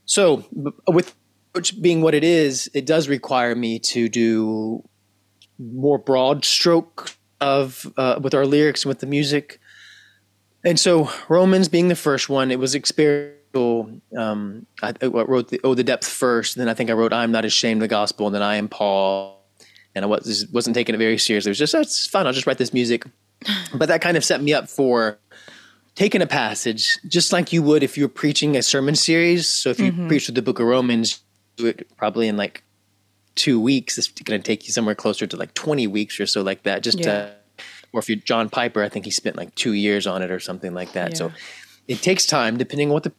[0.05, 0.45] So,
[0.87, 1.15] with
[1.81, 4.87] being what it is, it does require me to do
[5.57, 9.59] more broad stroke of uh, with our lyrics and with the music.
[10.63, 13.99] And so, Romans being the first one, it was experimental.
[14.15, 17.31] Um, I, I wrote the, "Oh, the depth" first, then I think I wrote "I'm
[17.31, 19.37] not ashamed of the gospel," and then "I am Paul."
[19.97, 21.49] and I was, wasn't taking it very seriously.
[21.49, 22.27] It was just, that's fun.
[22.27, 23.05] I'll just write this music.
[23.73, 25.19] But that kind of set me up for
[25.97, 29.47] taking a passage, just like you would if you were preaching a sermon series.
[29.47, 30.07] So if you mm-hmm.
[30.07, 31.21] preach with the book of Romans,
[31.55, 32.63] do it probably in like
[33.33, 33.97] two weeks.
[33.97, 36.83] It's going to take you somewhere closer to like 20 weeks or so like that.
[36.83, 37.05] Just yeah.
[37.05, 37.35] to,
[37.93, 40.39] or if you're John Piper, I think he spent like two years on it or
[40.39, 41.11] something like that.
[41.11, 41.17] Yeah.
[41.17, 41.31] So
[41.87, 43.11] it takes time depending on what the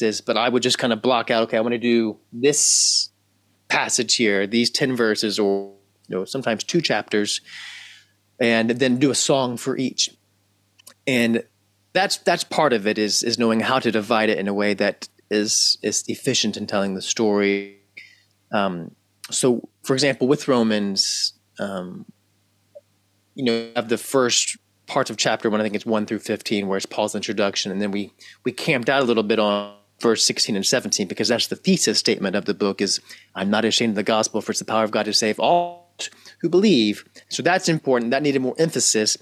[0.00, 3.10] is, but I would just kind of block out, okay, I want to do this
[3.68, 5.74] passage here, these 10 verses or
[6.08, 7.42] you know, sometimes two chapters,
[8.40, 10.08] and then do a song for each.
[11.06, 11.44] And
[11.92, 14.74] that's that's part of it is is knowing how to divide it in a way
[14.74, 17.78] that is is efficient in telling the story.
[18.52, 18.94] Um,
[19.30, 22.04] so, for example, with Romans, um,
[23.34, 25.60] you know, have the first parts of chapter one.
[25.60, 28.12] I think it's one through fifteen, where it's Paul's introduction, and then we
[28.44, 31.96] we camped out a little bit on verse 16 and 17 because that's the thesis
[31.96, 32.98] statement of the book is
[33.36, 35.82] i'm not ashamed of the gospel for it's the power of god to save all
[36.40, 37.04] who believe.
[37.28, 38.10] So that's important.
[38.10, 39.16] That needed more emphasis.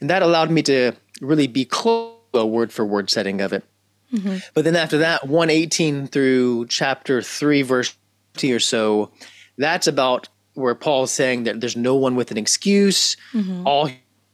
[0.00, 3.64] And that allowed me to really be close a word for word setting of it.
[4.12, 4.38] Mm-hmm.
[4.54, 7.96] But then after that, 118 through chapter 3, verse
[8.34, 9.10] 20 or so,
[9.58, 13.16] that's about where Paul's saying that there's no one with an excuse.
[13.32, 13.66] Mm-hmm.
[13.66, 13.90] All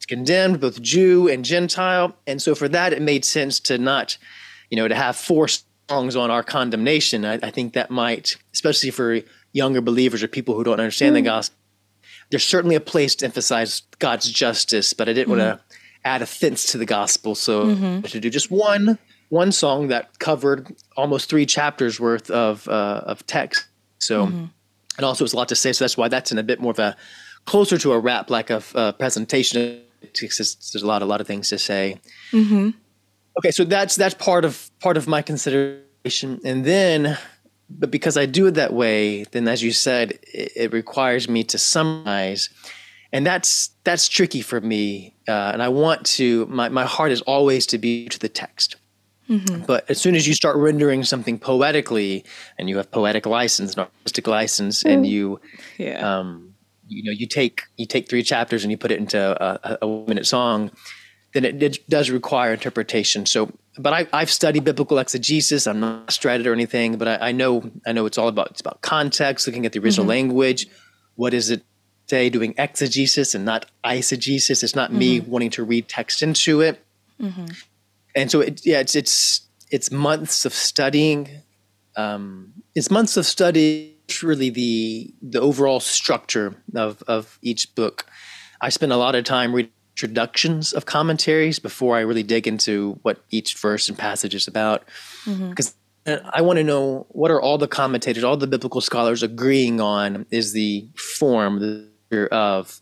[0.08, 2.14] condemned, both Jew and Gentile.
[2.26, 4.18] And so for that, it made sense to not,
[4.68, 5.48] you know, to have four
[5.88, 7.24] songs on our condemnation.
[7.24, 9.20] I, I think that might, especially for
[9.52, 11.24] younger believers or people who don't understand mm-hmm.
[11.24, 11.56] the gospel,
[12.30, 15.60] there's certainly a place to emphasize God's justice, but I didn't want to
[16.04, 17.34] add offense to the gospel.
[17.34, 18.00] So mm-hmm.
[18.02, 23.26] to do just one one song that covered almost three chapters worth of uh, of
[23.26, 23.66] text.
[23.98, 24.44] So mm-hmm.
[24.96, 25.72] and also it's a lot to say.
[25.72, 26.96] So that's why that's in a bit more of a
[27.44, 29.82] closer to a rap like a uh, presentation.
[30.18, 32.00] There's a lot a lot of things to say.
[32.32, 32.70] Mm-hmm.
[33.38, 37.16] Okay, so that's that's part of part of my consideration, and then
[37.70, 41.44] but because I do it that way, then as you said, it, it requires me
[41.44, 42.50] to summarize,
[43.12, 45.11] and that's that's tricky for me.
[45.28, 48.76] Uh, and I want to my my heart is always to be to the text.
[49.28, 49.64] Mm-hmm.
[49.64, 52.24] But as soon as you start rendering something poetically,
[52.58, 54.90] and you have poetic license, and artistic license, mm.
[54.90, 55.40] and you,
[55.78, 56.18] yeah.
[56.18, 56.54] um,
[56.88, 59.86] you know, you take you take three chapters and you put it into a, a
[60.08, 60.70] minute song,
[61.32, 63.24] then it, it, does require interpretation.
[63.24, 65.66] So but I, have studied biblical exegesis.
[65.66, 68.60] I'm not strated or anything, but I, I, know I know it's all about it's
[68.60, 70.10] about context, looking at the original mm-hmm.
[70.10, 70.66] language.
[71.14, 71.62] What is it
[72.12, 72.30] say?
[72.30, 74.62] Doing exegesis and not eisegesis.
[74.62, 74.98] It's not mm-hmm.
[74.98, 76.84] me wanting to read text into it.
[77.20, 77.46] Mm-hmm.
[78.14, 81.28] And so, it, yeah, it's it's it's months of studying.
[81.96, 83.96] Um, it's months of study.
[84.22, 88.06] Really, the the overall structure of of each book.
[88.60, 92.98] I spend a lot of time reading introductions of commentaries before I really dig into
[93.02, 94.84] what each verse and passage is about.
[95.24, 95.74] Because
[96.06, 96.26] mm-hmm.
[96.32, 100.26] I want to know what are all the commentators, all the biblical scholars agreeing on
[100.30, 102.80] is the form of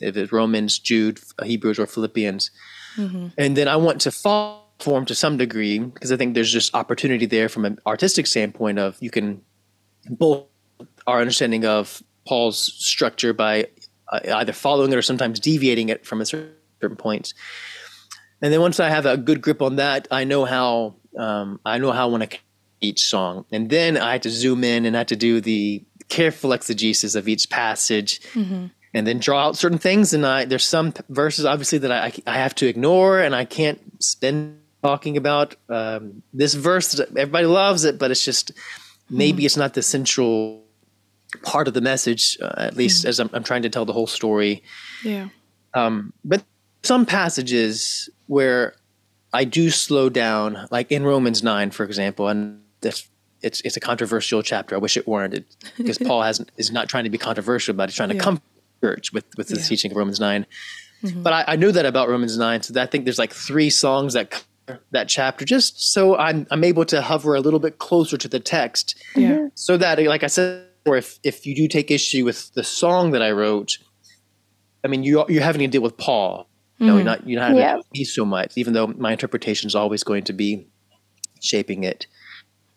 [0.00, 2.50] if it's Romans, Jude, Hebrews, or Philippians.
[2.96, 3.28] Mm-hmm.
[3.36, 6.74] And then I want to follow form to some degree because I think there's just
[6.74, 9.42] opportunity there from an artistic standpoint of you can
[10.08, 10.46] both
[11.06, 13.66] our understanding of Paul's structure by
[14.08, 17.34] uh, either following it or sometimes deviating it from a certain point.
[18.42, 21.78] And then once I have a good grip on that, I know how um, I
[21.78, 22.38] know how I want to
[22.80, 25.84] each song, and then I had to zoom in and I had to do the
[26.10, 28.20] careful exegesis of each passage.
[28.34, 30.12] Mm-hmm and then draw out certain things.
[30.12, 33.80] And I there's some verses obviously that I I have to ignore, and I can't
[34.02, 36.98] spend talking about um, this verse.
[36.98, 38.52] Everybody loves it, but it's just
[39.08, 39.46] maybe mm.
[39.46, 40.64] it's not the central
[41.42, 42.38] part of the message.
[42.40, 43.08] Uh, at least mm.
[43.08, 44.62] as I'm, I'm, trying to tell the whole story.
[45.04, 45.28] Yeah.
[45.74, 46.42] Um, but
[46.82, 48.74] some passages where
[49.32, 53.06] I do slow down, like in Romans nine, for example, and this
[53.42, 54.74] it's it's a controversial chapter.
[54.74, 55.44] I wish it weren't,
[55.76, 58.22] because Paul has is not trying to be controversial, but he's trying to yeah.
[58.22, 58.42] come
[58.82, 59.62] church with with the yeah.
[59.62, 60.46] teaching of Romans 9.
[61.02, 61.22] Mm-hmm.
[61.22, 64.12] But I, I, knew that about Romans 9, so I think there's like three songs
[64.12, 64.44] that
[64.90, 68.40] that chapter, just so I'm I'm able to hover a little bit closer to the
[68.40, 69.48] text, yeah.
[69.54, 73.12] So that, like I said, or if if you do take issue with the song
[73.12, 73.78] that I wrote,
[74.84, 76.48] I mean you you're having to deal with Paul.
[76.78, 76.98] You know, mm-hmm.
[76.98, 77.76] you're not you're not having yeah.
[77.76, 80.66] to be so much, even though my interpretation is always going to be
[81.40, 82.06] shaping it.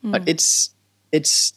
[0.04, 0.12] Mm.
[0.12, 0.72] But it's
[1.12, 1.54] it's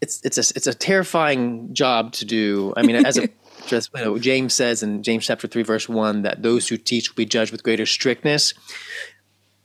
[0.00, 2.72] it's it's a it's a terrifying job to do.
[2.76, 3.28] I mean, as a
[3.66, 7.10] just you know, James says in James chapter three verse one that those who teach
[7.10, 8.54] will be judged with greater strictness.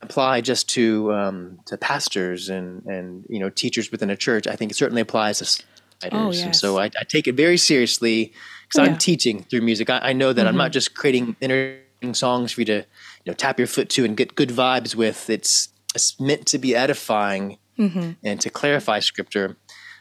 [0.01, 4.47] Apply just to um, to pastors and and you know teachers within a church.
[4.47, 5.63] I think it certainly applies to
[6.11, 6.43] Oh, yes.
[6.43, 8.33] And so I, I, take it very seriously
[8.67, 8.91] because yeah.
[8.91, 9.89] I'm teaching through music.
[9.89, 10.49] I, I know that mm-hmm.
[10.49, 12.85] I'm not just creating entertaining songs for you to you
[13.27, 15.29] know tap your foot to and get good vibes with.
[15.29, 18.11] It's it's meant to be edifying mm-hmm.
[18.23, 19.57] and to clarify scripture.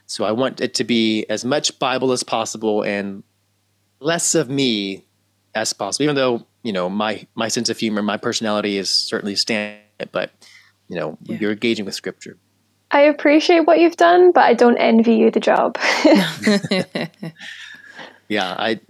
[0.07, 3.23] So I want it to be as much Bible as possible and
[4.01, 5.05] less of me
[5.55, 6.05] as possible.
[6.05, 9.81] Even though you know my my sense of humor, my personality is certainly stand,
[10.11, 10.31] but
[10.89, 11.39] you know yeah.
[11.39, 12.37] you're engaging with scripture.
[12.91, 15.79] I appreciate what you've done, but I don't envy you the job.
[18.29, 18.81] yeah, I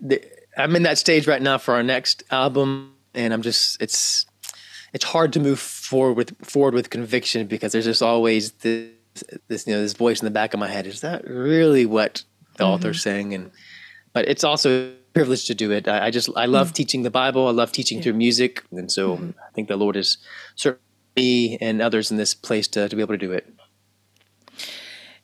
[0.56, 4.26] I'm in that stage right now for our next album, and I'm just it's
[4.92, 5.60] it's hard to move
[5.92, 8.88] forward with forward with conviction because there's just always this
[9.48, 10.86] this you know this voice in the back of my head.
[10.86, 12.24] Is that really what
[12.56, 12.72] the mm-hmm.
[12.72, 13.34] author's saying?
[13.34, 13.50] And
[14.14, 15.86] but it's also a privilege to do it.
[15.86, 17.46] I, I just I love mm teaching the Bible.
[17.46, 18.04] I love teaching yeah.
[18.04, 19.38] through music, and so mm-hmm.
[19.46, 20.16] I think the Lord is
[20.54, 20.80] certainly
[21.14, 23.46] me and others in this place to to be able to do it.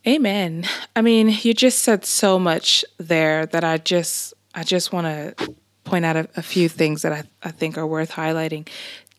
[0.07, 0.67] Amen.
[0.95, 5.55] I mean, you just said so much there that I just I just want to
[5.85, 8.69] point out a, a, few things that I, I think are worth highlighting.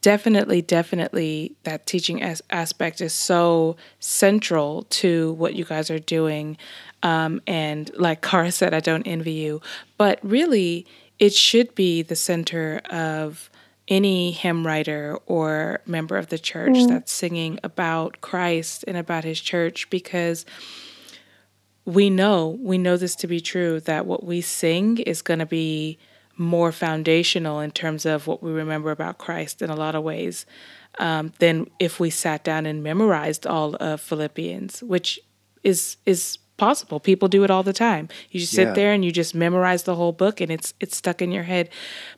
[0.02, 6.58] Definitely, definitely, that teaching as- aspect is so central to what you guys are doing.
[7.04, 9.62] Um, and like Cara said, I don't envy you.
[9.98, 10.86] But really,
[11.20, 13.50] it should be the center of
[13.90, 16.88] any hymn writer or member of the church mm.
[16.88, 20.46] that's singing about Christ and about his church because
[21.86, 25.46] we know, we know this to be true, that what we sing is going to
[25.46, 25.98] be
[26.40, 30.46] more foundational in terms of what we remember about Christ in a lot of ways
[30.98, 35.20] um, than if we sat down and memorized all of Philippians, which
[35.64, 37.00] is is possible.
[37.00, 38.10] People do it all the time.
[38.30, 38.74] You just sit yeah.
[38.74, 41.70] there and you just memorize the whole book and it's it's stuck in your head.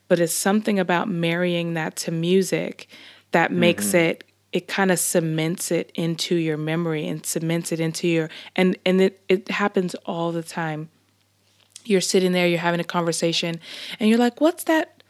[0.07, 2.88] But it's something about marrying that to music
[3.31, 3.97] that makes mm-hmm.
[3.97, 8.77] it it kind of cements it into your memory and cements it into your and
[8.86, 10.89] and it, it happens all the time.
[11.86, 13.60] You're sitting there, you're having a conversation,
[14.00, 15.02] and you're like, what's that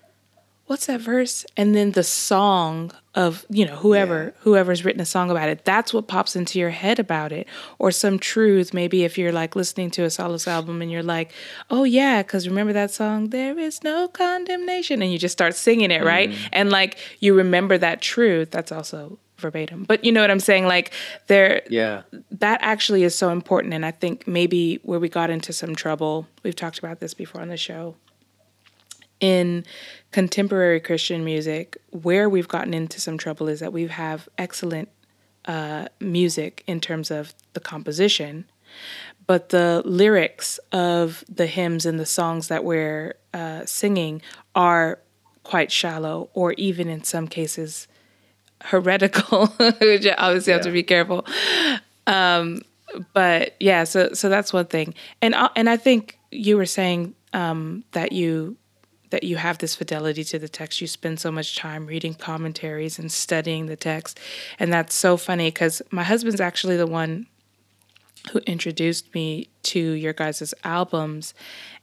[0.71, 1.45] what's that verse?
[1.57, 4.31] And then the song of, you know, whoever yeah.
[4.39, 7.45] whoever's written a song about it, that's what pops into your head about it.
[7.77, 11.33] Or some truth, maybe if you're like listening to a Psallos album and you're like,
[11.69, 15.91] "Oh yeah, cuz remember that song, there is no condemnation." And you just start singing
[15.91, 16.05] it, mm.
[16.05, 16.33] right?
[16.53, 19.83] And like you remember that truth, that's also verbatim.
[19.83, 20.67] But you know what I'm saying?
[20.67, 20.93] Like
[21.27, 22.03] there Yeah.
[22.31, 26.27] That actually is so important and I think maybe where we got into some trouble,
[26.43, 27.95] we've talked about this before on the show
[29.21, 29.63] in
[30.11, 34.89] contemporary Christian music, where we've gotten into some trouble is that we have excellent
[35.45, 38.45] uh, music in terms of the composition,
[39.27, 44.21] but the lyrics of the hymns and the songs that we're uh, singing
[44.55, 44.99] are
[45.43, 47.87] quite shallow, or even in some cases
[48.63, 49.47] heretical,
[49.81, 50.57] which obviously yeah.
[50.57, 51.25] have to be careful.
[52.07, 52.61] Um,
[53.13, 57.15] but yeah, so so that's one thing, and uh, and I think you were saying
[57.33, 58.57] um, that you
[59.11, 60.81] that you have this fidelity to the text.
[60.81, 64.19] You spend so much time reading commentaries and studying the text.
[64.57, 67.27] And that's so funny because my husband's actually the one
[68.31, 71.33] who introduced me to your guys' albums.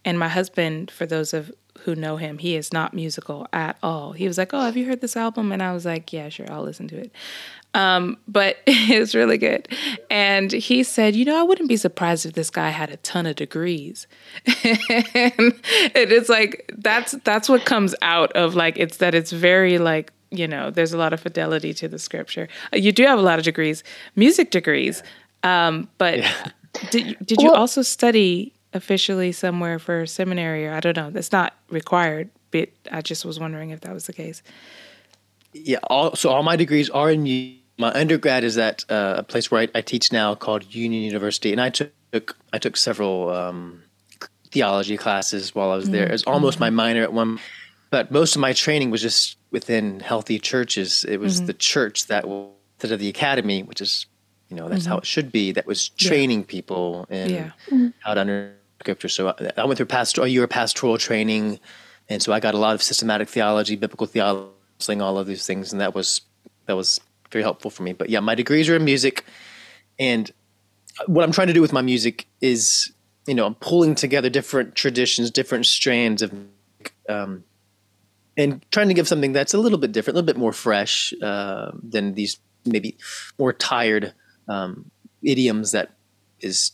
[0.05, 1.53] And my husband, for those of
[1.85, 4.13] who know him, he is not musical at all.
[4.13, 6.51] He was like, "Oh, have you heard this album?" And I was like, "Yeah, sure,
[6.51, 7.13] I'll listen to it."
[7.75, 9.69] Um, but it's really good.
[10.11, 13.27] And he said, "You know, I wouldn't be surprised if this guy had a ton
[13.27, 14.07] of degrees."
[14.47, 15.55] and
[15.95, 20.49] it's like that's that's what comes out of like it's that it's very like you
[20.49, 22.49] know there's a lot of fidelity to the scripture.
[22.73, 23.85] You do have a lot of degrees,
[24.17, 25.03] music degrees,
[25.43, 26.35] um, but yeah.
[26.91, 31.11] did did you well, also study officially somewhere for seminary or I don't know.
[31.11, 34.43] That's not required, but I just was wondering if that was the case.
[35.53, 39.51] Yeah, all, so all my degrees are in my undergrad is at uh, a place
[39.51, 43.83] where I, I, teach now called Union University, and I took I took several um,
[44.51, 46.03] theology classes while I was there.
[46.03, 46.11] Mm-hmm.
[46.11, 46.65] It was almost mm-hmm.
[46.65, 47.39] my minor at one,
[47.91, 51.05] but most of my training was just within healthy churches.
[51.05, 51.47] It was mm-hmm.
[51.47, 54.07] the church that instead of the academy, which is
[54.49, 55.03] you know that's how mm-hmm.
[55.03, 55.53] it should be.
[55.53, 56.47] That was training yeah.
[56.49, 57.91] people in yeah.
[58.01, 59.09] How to understand scripture.
[59.09, 61.61] So I, I went through pastoral a year of pastoral training,
[62.09, 64.51] and so I got a lot of systematic theology, biblical theology,
[65.01, 66.23] all of these things, and that was
[66.67, 67.93] that was very helpful for me.
[67.93, 69.25] But yeah, my degrees are in music,
[69.99, 70.31] and
[71.07, 72.93] what I'm trying to do with my music is,
[73.27, 76.33] you know, I'm pulling together different traditions, different strands of,
[77.09, 77.45] um,
[78.37, 81.13] and trying to give something that's a little bit different, a little bit more fresh
[81.23, 82.97] uh, than these maybe
[83.39, 84.13] more tired
[84.49, 84.91] um,
[85.23, 85.93] idioms that
[86.41, 86.73] is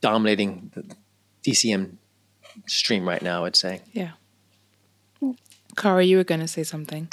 [0.00, 0.94] dominating the
[1.44, 1.98] CCM
[2.66, 3.44] stream right now.
[3.44, 3.82] I'd say.
[3.92, 4.12] Yeah.
[5.76, 7.08] Cara, you were going to say something.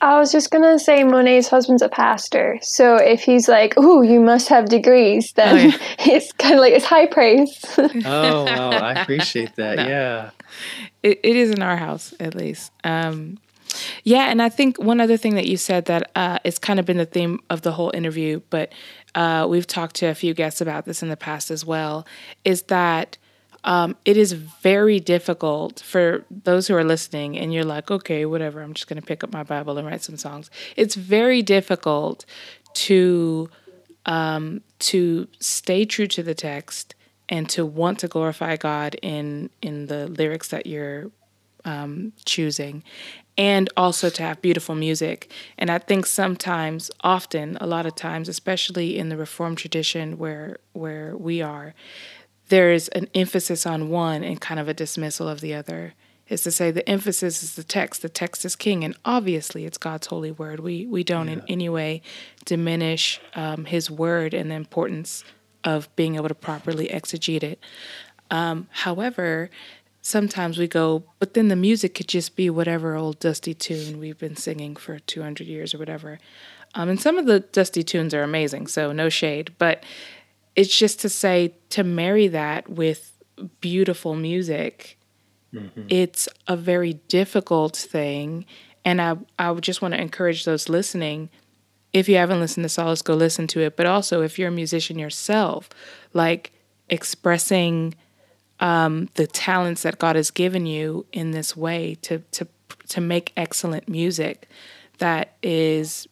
[0.00, 4.20] I was just gonna say Monet's husband's a pastor, so if he's like, "Oh, you
[4.20, 6.14] must have degrees," then oh, yeah.
[6.14, 7.64] it's kind of like it's high praise.
[7.78, 9.76] oh, well, I appreciate that.
[9.76, 9.88] No.
[9.88, 10.30] Yeah,
[11.02, 12.70] it, it is in our house at least.
[12.84, 13.38] Um,
[14.04, 16.86] yeah, and I think one other thing that you said that uh, it's kind of
[16.86, 18.72] been the theme of the whole interview, but
[19.14, 22.06] uh, we've talked to a few guests about this in the past as well,
[22.44, 23.18] is that
[23.68, 28.62] um, it is very difficult for those who are listening and you're like, okay, whatever,
[28.62, 30.50] I'm just going to pick up my Bible and write some songs.
[30.74, 32.24] It's very difficult
[32.86, 33.50] to
[34.06, 36.94] um, to stay true to the text
[37.28, 41.10] and to want to glorify God in in the lyrics that you're
[41.66, 42.82] um, choosing,
[43.36, 45.30] and also to have beautiful music.
[45.58, 50.56] And I think sometimes, often, a lot of times, especially in the Reformed tradition where
[50.72, 51.74] where we are,
[52.48, 55.94] there's an emphasis on one and kind of a dismissal of the other.
[56.28, 58.02] Is to say the emphasis is the text.
[58.02, 60.60] The text is king, and obviously it's God's holy word.
[60.60, 61.34] We we don't yeah.
[61.34, 62.02] in any way
[62.44, 65.24] diminish um, His word and the importance
[65.64, 67.60] of being able to properly exegete it.
[68.30, 69.48] Um, however,
[70.02, 74.18] sometimes we go, but then the music could just be whatever old dusty tune we've
[74.18, 76.18] been singing for 200 years or whatever.
[76.74, 79.54] Um, and some of the dusty tunes are amazing, so no shade.
[79.58, 79.82] But
[80.58, 83.12] it's just to say to marry that with
[83.60, 84.98] beautiful music
[85.54, 85.82] mm-hmm.
[85.88, 88.44] it's a very difficult thing.
[88.84, 91.30] And i i would just want to encourage those listening
[91.92, 93.76] if you haven't listened to Psallos go listen to it.
[93.76, 95.70] But also if you're a musician yourself
[96.12, 96.52] like
[96.90, 97.94] expressing
[98.60, 102.48] um, the talents that god has given you in this way to to
[102.88, 104.48] to make excellent music
[104.98, 106.08] that is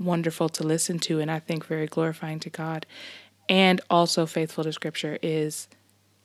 [0.00, 2.86] wonderful to listen to and i think very glorifying to god
[3.48, 5.68] and also faithful to scripture is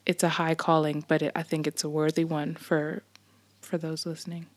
[0.05, 3.03] it's a high calling but it, i think it's a worthy one for
[3.61, 4.47] for those listening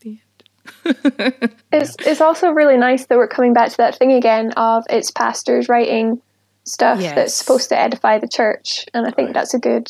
[0.00, 0.20] the
[0.84, 4.84] end it's, it's also really nice that we're coming back to that thing again of
[4.90, 6.20] it's pastors writing
[6.64, 7.14] stuff yes.
[7.14, 9.34] that's supposed to edify the church and i think right.
[9.34, 9.88] that's a good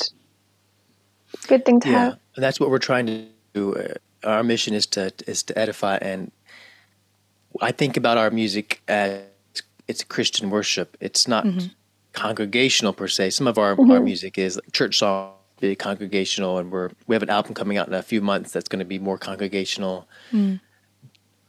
[1.48, 2.04] good thing to yeah.
[2.04, 3.24] have and that's what we're trying to
[3.54, 6.30] do uh, our mission is to is to edify and
[7.60, 9.22] i think about our music as
[9.88, 11.66] it's christian worship it's not mm-hmm
[12.18, 13.30] congregational per se.
[13.30, 13.90] Some of our, mm-hmm.
[13.92, 17.88] our music is church song, be congregational, and we're we have an album coming out
[17.88, 20.08] in a few months that's going to be more congregational.
[20.32, 20.60] Mm.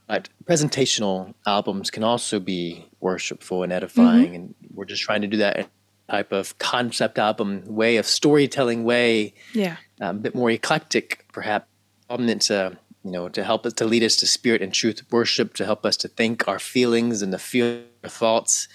[0.07, 4.35] But presentational albums can also be worshipful and edifying, mm-hmm.
[4.35, 5.69] and we're just trying to do that
[6.09, 9.33] type of concept album way of storytelling way.
[9.53, 11.65] Yeah, um, a bit more eclectic, perhaps.
[12.09, 15.53] Album to you know to help us to lead us to spirit and truth worship,
[15.55, 18.67] to help us to think our feelings and to feel our thoughts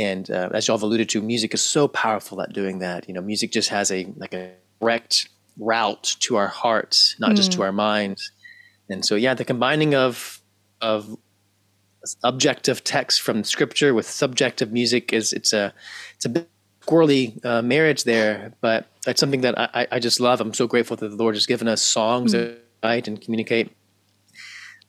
[0.00, 3.06] and uh, as y'all have alluded to, music is so powerful at doing that.
[3.06, 5.28] You know, music just has a like a direct
[5.58, 7.36] route to our hearts, not mm.
[7.36, 7.64] just to mm.
[7.64, 8.32] our minds.
[8.88, 10.40] And so, yeah, the combining of
[10.80, 11.18] of
[12.24, 15.74] objective text from scripture with subjective music is it's a
[16.14, 16.48] it's a bit
[16.80, 20.40] squirrely uh, marriage there, but it's something that I, I just love.
[20.40, 22.38] I'm so grateful that the Lord has given us songs mm.
[22.38, 23.70] that write and communicate.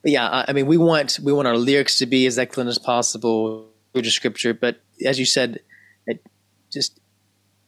[0.03, 2.69] But yeah, I, I mean, we want we want our lyrics to be as excellent
[2.69, 5.59] as possible through scripture, but as you said,
[6.05, 6.25] it
[6.71, 6.99] just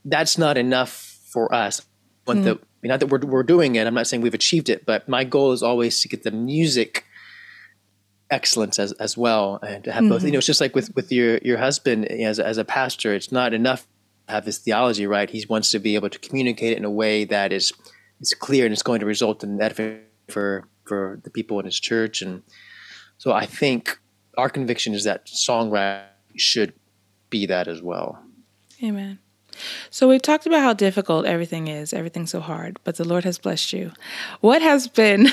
[0.05, 1.82] that's not enough for us.
[2.26, 2.43] Want mm.
[2.43, 3.88] the not that we're we're doing it.
[3.88, 7.05] I'm not saying we've achieved it, but my goal is always to get the music
[8.30, 10.13] excellence as as well, and to have mm-hmm.
[10.13, 10.24] both.
[10.24, 13.13] You know, it's just like with with your your husband as as a pastor.
[13.13, 13.88] It's not enough
[14.28, 15.30] to have his theology right.
[15.30, 17.74] He wants to be able to communicate it in a way that is
[18.19, 21.80] is clear and it's going to result in edification for for the people in his
[21.80, 22.21] church.
[22.21, 22.43] And
[23.17, 23.99] so I think
[24.38, 26.73] our conviction is that songwriting should
[27.29, 28.19] be that as well.
[28.84, 29.19] Amen.
[29.89, 33.38] So we've talked about how difficult everything is, everything's so hard, but the Lord has
[33.38, 33.91] blessed you.
[34.41, 35.27] What has been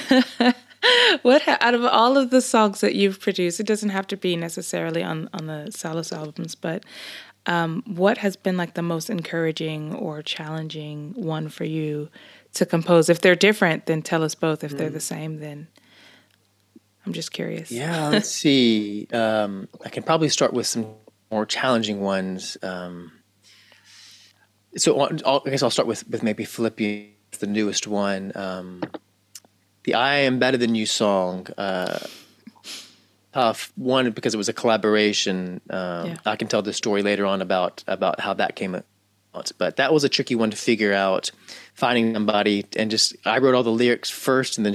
[1.22, 4.36] what out of all of the songs that you've produced, it doesn't have to be
[4.36, 6.84] necessarily on on the Psallos albums, but
[7.46, 12.10] um, what has been like the most encouraging or challenging one for you
[12.54, 13.08] to compose?
[13.08, 14.62] If they're different, then tell us both.
[14.62, 14.78] If mm.
[14.78, 15.68] they're the same, then
[17.10, 17.72] I'm just curious.
[17.72, 19.08] Yeah, let's see.
[19.12, 20.94] Um, I can probably start with some
[21.28, 22.56] more challenging ones.
[22.62, 23.10] Um,
[24.76, 28.30] so I'll, I guess I'll start with with maybe Philippians, the newest one.
[28.36, 28.84] Um,
[29.82, 31.48] the "I Am Better Than You" song.
[31.58, 31.98] Uh,
[33.32, 35.60] tough one because it was a collaboration.
[35.68, 36.16] Um, yeah.
[36.24, 38.76] I can tell the story later on about about how that came
[39.34, 41.32] out, but that was a tricky one to figure out.
[41.74, 44.74] Finding somebody and just I wrote all the lyrics first and then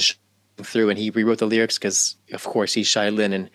[0.57, 3.49] through, and he rewrote the lyrics because of course he's Shai Linne and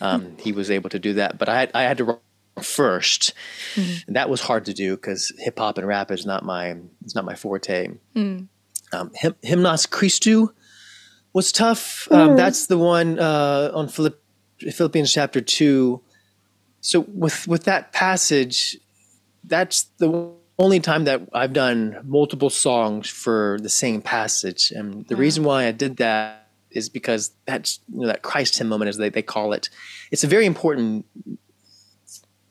[0.00, 1.38] um, he was able to do that.
[1.38, 2.18] But I had, I had to write
[2.56, 3.32] 1st
[3.74, 4.12] mm-hmm.
[4.12, 7.24] that was hard to do because hip hop and rap is not my it's not
[7.24, 7.88] my forte.
[8.14, 8.48] Mm.
[8.92, 10.52] Um, Hym- Hymnos Christou
[11.32, 12.06] was tough.
[12.10, 12.36] Um, mm.
[12.36, 14.22] that's the one uh, on Philipp-
[14.60, 16.00] Philippians chapter two.
[16.80, 18.76] So with with that passage,
[19.42, 25.16] that's the only time that I've done multiple songs for the same passage, and the
[25.16, 25.20] wow.
[25.20, 26.43] reason why I did that
[26.74, 29.70] is because that's you know, that Christ hymn moment, as they, they call it.
[30.10, 31.06] It's a very important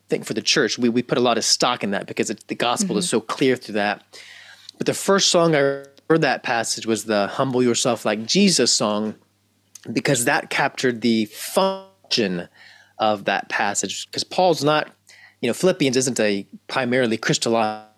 [0.10, 0.78] thing for the church.
[0.78, 3.00] We we put a lot of stock in that because it, the gospel mm-hmm.
[3.00, 4.04] is so clear through that.
[4.78, 5.60] But the first song I
[6.10, 9.16] heard that passage was the "Humble Yourself Like Jesus" song,
[9.92, 12.48] because that captured the function
[12.98, 14.08] of that passage.
[14.08, 14.92] Because Paul's not,
[15.42, 17.90] you know, Philippians isn't a primarily Christological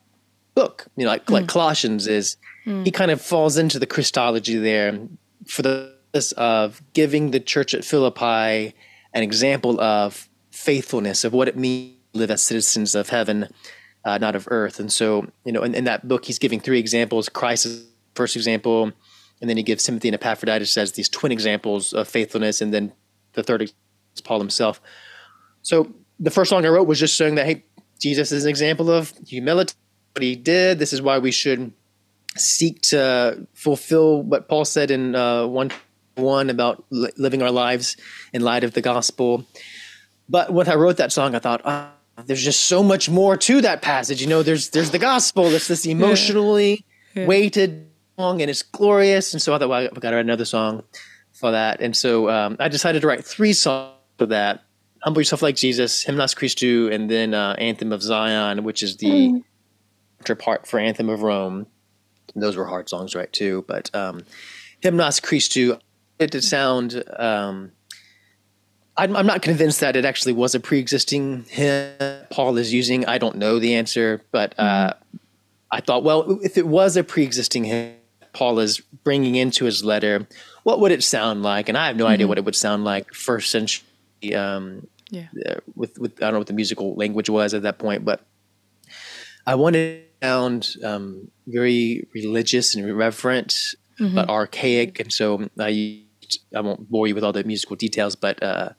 [0.56, 0.88] book.
[0.96, 1.34] You know, like, mm.
[1.34, 2.38] like Colossians is.
[2.66, 2.84] Mm.
[2.84, 4.98] He kind of falls into the Christology there
[5.46, 5.95] for the
[6.34, 8.74] of giving the church at Philippi
[9.14, 13.48] an example of faithfulness of what it means to live as citizens of heaven,
[14.04, 14.80] uh, not of earth.
[14.80, 17.30] And so, you know, in, in, that book, he's giving three examples.
[17.30, 17.86] Christ is
[18.16, 18.92] first example,
[19.42, 22.94] and then he gives Timothy and Epaphroditus as these twin examples of faithfulness, and then
[23.34, 23.74] the third is
[24.24, 24.82] Paul himself.
[25.62, 27.64] So the first song I wrote was just showing that, hey,
[28.00, 29.74] Jesus is an example of humility,
[30.14, 30.80] what he did.
[30.80, 31.74] This is why we should
[32.38, 35.72] seek to fulfill what Paul said in uh, 1
[36.16, 37.98] 1 about li- living our lives
[38.34, 39.46] in light of the gospel.
[40.28, 41.90] But when I wrote that song, I thought, oh,
[42.26, 44.22] there's just so much more to that passage.
[44.22, 45.48] You know, there's there's the gospel.
[45.48, 47.22] It's this emotionally yeah.
[47.22, 47.28] Yeah.
[47.28, 47.88] weighted
[48.18, 49.34] song, and it's glorious.
[49.34, 50.84] And so I thought, well, I've got to write another song
[51.34, 51.82] for that.
[51.82, 54.64] And so um, I decided to write three songs for that:
[55.02, 59.44] "Humble Yourself Like Jesus," "Hymnos Christou," and then uh, "Anthem of Zion," which is the
[60.24, 60.40] mm.
[60.40, 61.68] part for "Anthem of Rome."
[62.34, 63.32] And those were hard songs, right?
[63.32, 64.24] Too, but um,
[64.82, 65.80] "Hymnos Christou"
[66.20, 67.04] it to sound.
[67.18, 67.72] Um,
[68.98, 71.94] I'm, I'm not convinced that it actually was a pre-existing hymn
[72.30, 73.06] Paul is using.
[73.06, 75.18] I don't know the answer, but uh, mm-hmm.
[75.72, 77.96] I thought, well, if it was a pre-existing hymn
[78.34, 80.28] Paul is bringing into his letter,
[80.64, 81.70] what would it sound like?
[81.70, 82.14] And I have no mm-hmm.
[82.14, 83.86] idea what it would sound like first century.
[84.34, 85.28] Um, yeah.
[85.46, 88.22] Uh, with with I don't know what the musical language was at that point, but
[89.46, 94.16] I wanted to sound um, very religious and reverent, mm-hmm.
[94.16, 96.05] but archaic, and so I
[96.56, 98.70] I won't bore you with all the musical details, but uh,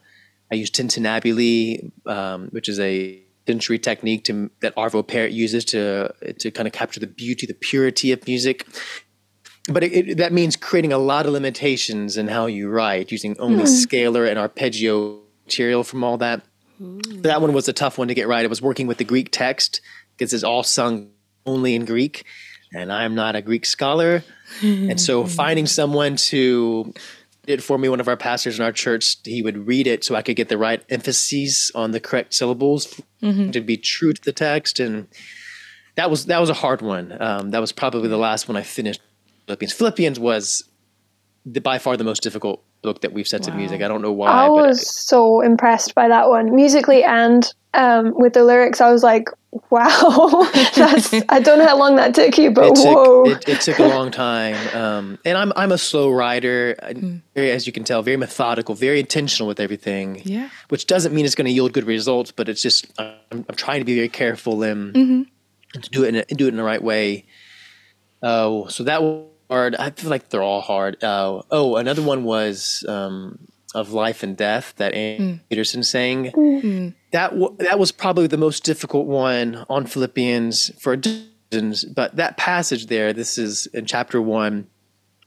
[0.51, 6.13] I use tintinnabuli, um, which is a century technique to, that Arvo Pärt uses to
[6.39, 8.67] to kind of capture the beauty, the purity of music.
[9.69, 13.37] But it, it, that means creating a lot of limitations in how you write, using
[13.41, 13.67] only mm.
[13.67, 16.43] scalar and arpeggio material from all that.
[16.81, 17.23] Mm.
[17.23, 18.45] That one was a tough one to get right.
[18.45, 19.81] I was working with the Greek text
[20.17, 21.11] because it's all sung
[21.47, 22.25] only in Greek,
[22.73, 24.23] and I'm not a Greek scholar.
[24.63, 26.95] and so finding someone to
[27.47, 27.89] it for me.
[27.89, 30.49] One of our pastors in our church, he would read it so I could get
[30.49, 33.51] the right emphases on the correct syllables mm-hmm.
[33.51, 35.09] to be true to the text, and
[35.97, 37.17] that was that was a hard one.
[37.21, 39.01] Um, that was probably the last one I finished.
[39.47, 39.73] Philippians.
[39.73, 40.69] Philippians was
[41.45, 43.49] the, by far the most difficult book that we've set wow.
[43.49, 43.83] to music.
[43.83, 44.31] I don't know why.
[44.31, 48.81] I was so impressed by that one, musically and um, with the lyrics.
[48.81, 49.29] I was like,
[49.71, 53.49] wow, that's I don't know how long that took you, but it whoa, took, it,
[53.49, 54.55] it, took a long time.
[54.73, 57.21] Um, and I'm I'm a slow writer, mm.
[57.35, 60.23] as you can tell, very methodical, very intentional with everything.
[60.25, 63.57] Yeah, which doesn't mean it's going to yield good results, but it's just I'm, I'm
[63.57, 64.95] trying to be very careful and.
[64.95, 65.81] Mm-hmm.
[65.81, 67.27] to do it in a, do it in the right way.
[68.23, 69.03] Oh, so that
[69.49, 69.75] was hard.
[69.77, 71.03] I feel like they're all hard.
[71.03, 73.39] Uh, oh, another one was um,
[73.75, 76.33] of life and death that Andy Peterson sang.
[77.13, 80.97] That w- that was probably the most difficult one on Philippians for
[81.53, 81.85] reasons.
[81.85, 84.69] But that passage there, this is in chapter one,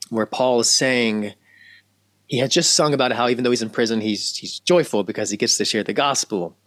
[0.10, 1.34] where Paul is saying
[2.28, 5.30] he had just sung about how even though he's in prison, he's he's joyful because
[5.30, 6.58] he gets to share the gospel.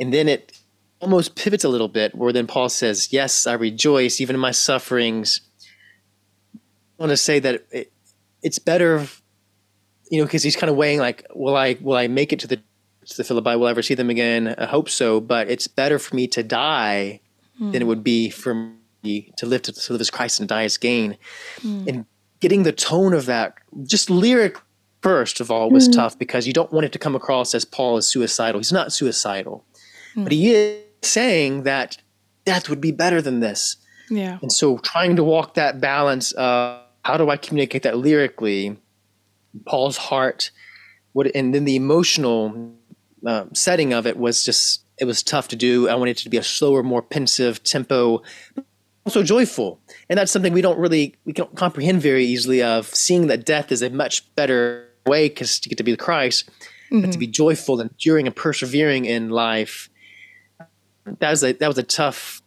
[0.00, 0.52] And then it
[1.00, 4.50] almost pivots a little bit where then Paul says, Yes, I rejoice even in my
[4.50, 5.40] sufferings.
[6.98, 7.92] I want to say that it,
[8.42, 9.06] it's better,
[10.10, 12.46] you know, because he's kind of weighing like, will I will I make it to
[12.46, 13.56] the to the Philippi?
[13.56, 14.54] Will I ever see them again?
[14.58, 17.20] I hope so, but it's better for me to die
[17.58, 17.88] than it hmm.
[17.88, 18.72] would be for
[19.02, 21.16] me to live to, to live as Christ and die as gain.
[21.60, 21.84] Hmm.
[21.88, 22.06] And
[22.40, 24.58] getting the tone of that, just lyric
[25.02, 25.92] first of all, was hmm.
[25.92, 28.58] tough because you don't want it to come across as Paul is suicidal.
[28.60, 29.64] He's not suicidal,
[30.16, 31.98] but he is saying that
[32.44, 33.76] death would be better than this.
[34.10, 34.38] Yeah.
[34.42, 38.76] And so trying to walk that balance of how do I communicate that lyrically,
[39.66, 40.50] Paul's heart,
[41.12, 42.74] what, and then the emotional
[43.26, 45.88] uh, setting of it was just, it was tough to do.
[45.88, 48.22] I wanted it to be a slower, more pensive tempo,
[49.04, 49.80] also joyful.
[50.08, 53.70] And that's something we don't really, we don't comprehend very easily of seeing that death
[53.70, 56.48] is a much better way because to get to be the Christ,
[56.90, 59.90] but to be joyful and enduring and persevering in life.
[61.04, 62.40] That was a, that was a tough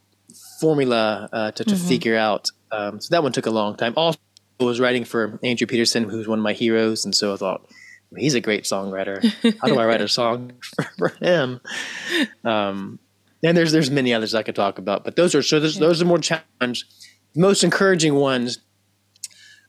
[0.59, 2.49] formula uh, to, to figure out.
[2.71, 3.93] Um, so that one took a long time.
[3.95, 4.17] Also,
[4.59, 7.67] was writing for Andrew Peterson, who's one of my heroes, and so I thought
[8.15, 9.23] he's a great songwriter.
[9.61, 10.53] How do I write a song
[10.97, 11.59] for, him?
[12.43, 12.99] Um,
[13.43, 16.01] and there's there's many others I could talk about, but those are so those, those
[16.01, 16.85] are more challenge.
[17.35, 18.59] Most encouraging ones.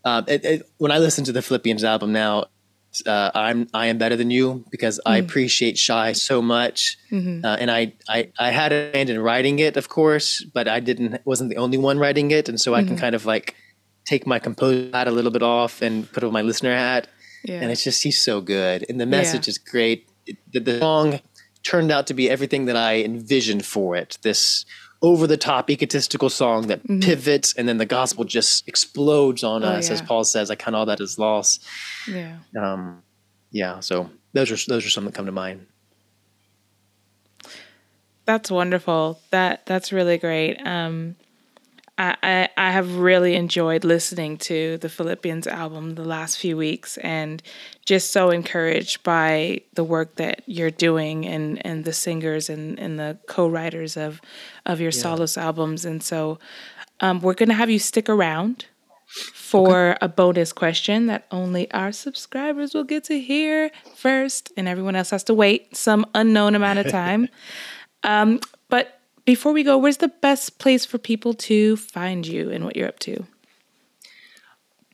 [0.05, 2.47] Uh, it, it, when I listen to the Philippians album now,
[3.07, 6.97] uh, I'm I am better than you because I appreciate Shai so much,
[7.45, 10.81] uh, and I, I I had a hand in writing it, of course, but I
[10.81, 13.55] didn't wasn't the only one writing it, and so I can kind of like
[14.09, 17.09] take my composer hat a little bit off and put on my listener hat,
[17.45, 17.61] Yeah.
[17.61, 20.09] and it's just he's so good, and the message is great.
[20.27, 21.21] It, the, the song
[21.63, 24.19] turned out to be everything that I envisioned for it.
[24.23, 24.65] This
[25.01, 29.69] over the top egotistical song that pivots, and then the gospel just explodes on Oh,
[29.79, 30.01] us, as.
[30.03, 30.51] Paul says.
[30.51, 31.61] I count all that as loss.
[32.09, 32.39] yeah.
[32.61, 33.03] Um,
[33.53, 35.67] yeah, so those are those are some that come to mind.
[38.25, 39.21] That's wonderful.
[39.31, 40.57] That that's really great.
[40.67, 41.17] Um,
[41.99, 46.97] I, I I have really enjoyed listening to the Philippians album the last few weeks,
[46.99, 47.43] and
[47.85, 52.99] just so encouraged by the work that you're doing, and and the singers and and
[52.99, 54.21] the co-writers of
[54.65, 55.85] of your Psallos albums.
[55.85, 56.39] And so,
[57.01, 58.67] um, we're gonna have you stick around
[59.35, 64.95] for a bonus question that only our subscribers will get to hear first, and everyone
[64.95, 67.29] else has to wait some unknown amount of time.
[68.05, 68.39] um,
[68.69, 68.98] but
[69.29, 72.89] before we go, where's the best place for people to find you and what you're
[72.89, 73.27] up to?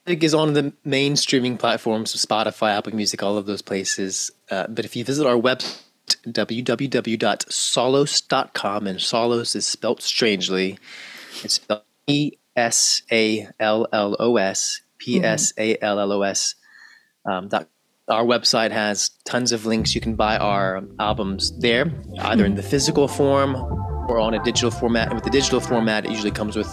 [0.06, 4.32] Music is on the main streaming platforms of Spotify, Apple Music, all of those places.
[4.50, 5.80] Uh, but if you visit our website,
[6.26, 10.80] www.psallos.com, and Psallos is spelt strangely,
[11.44, 16.22] it's spelled E S A L L O S, P S A L L O
[16.22, 16.56] S.
[17.24, 17.68] Um, dot-
[18.08, 19.94] our website has tons of links.
[19.94, 23.56] You can buy our albums there, either in the physical form
[24.08, 25.06] or on a digital format.
[25.06, 26.68] And with the digital format, it usually comes with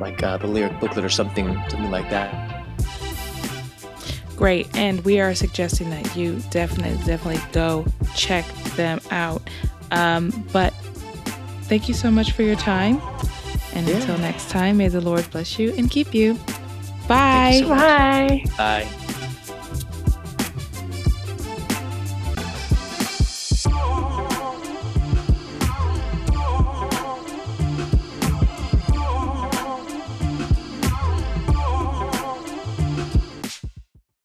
[0.00, 2.64] like uh, the lyric booklet or something, something like that.
[4.36, 4.74] Great.
[4.74, 8.46] And we are suggesting that you definitely, definitely go check
[8.76, 9.42] them out.
[9.90, 10.72] Um, but
[11.64, 13.00] thank you so much for your time.
[13.74, 16.38] And until next time, may the Lord bless you and keep you.
[17.06, 17.60] Bye.
[17.62, 17.68] so.
[17.68, 18.44] Bye.
[18.56, 19.16] Bye.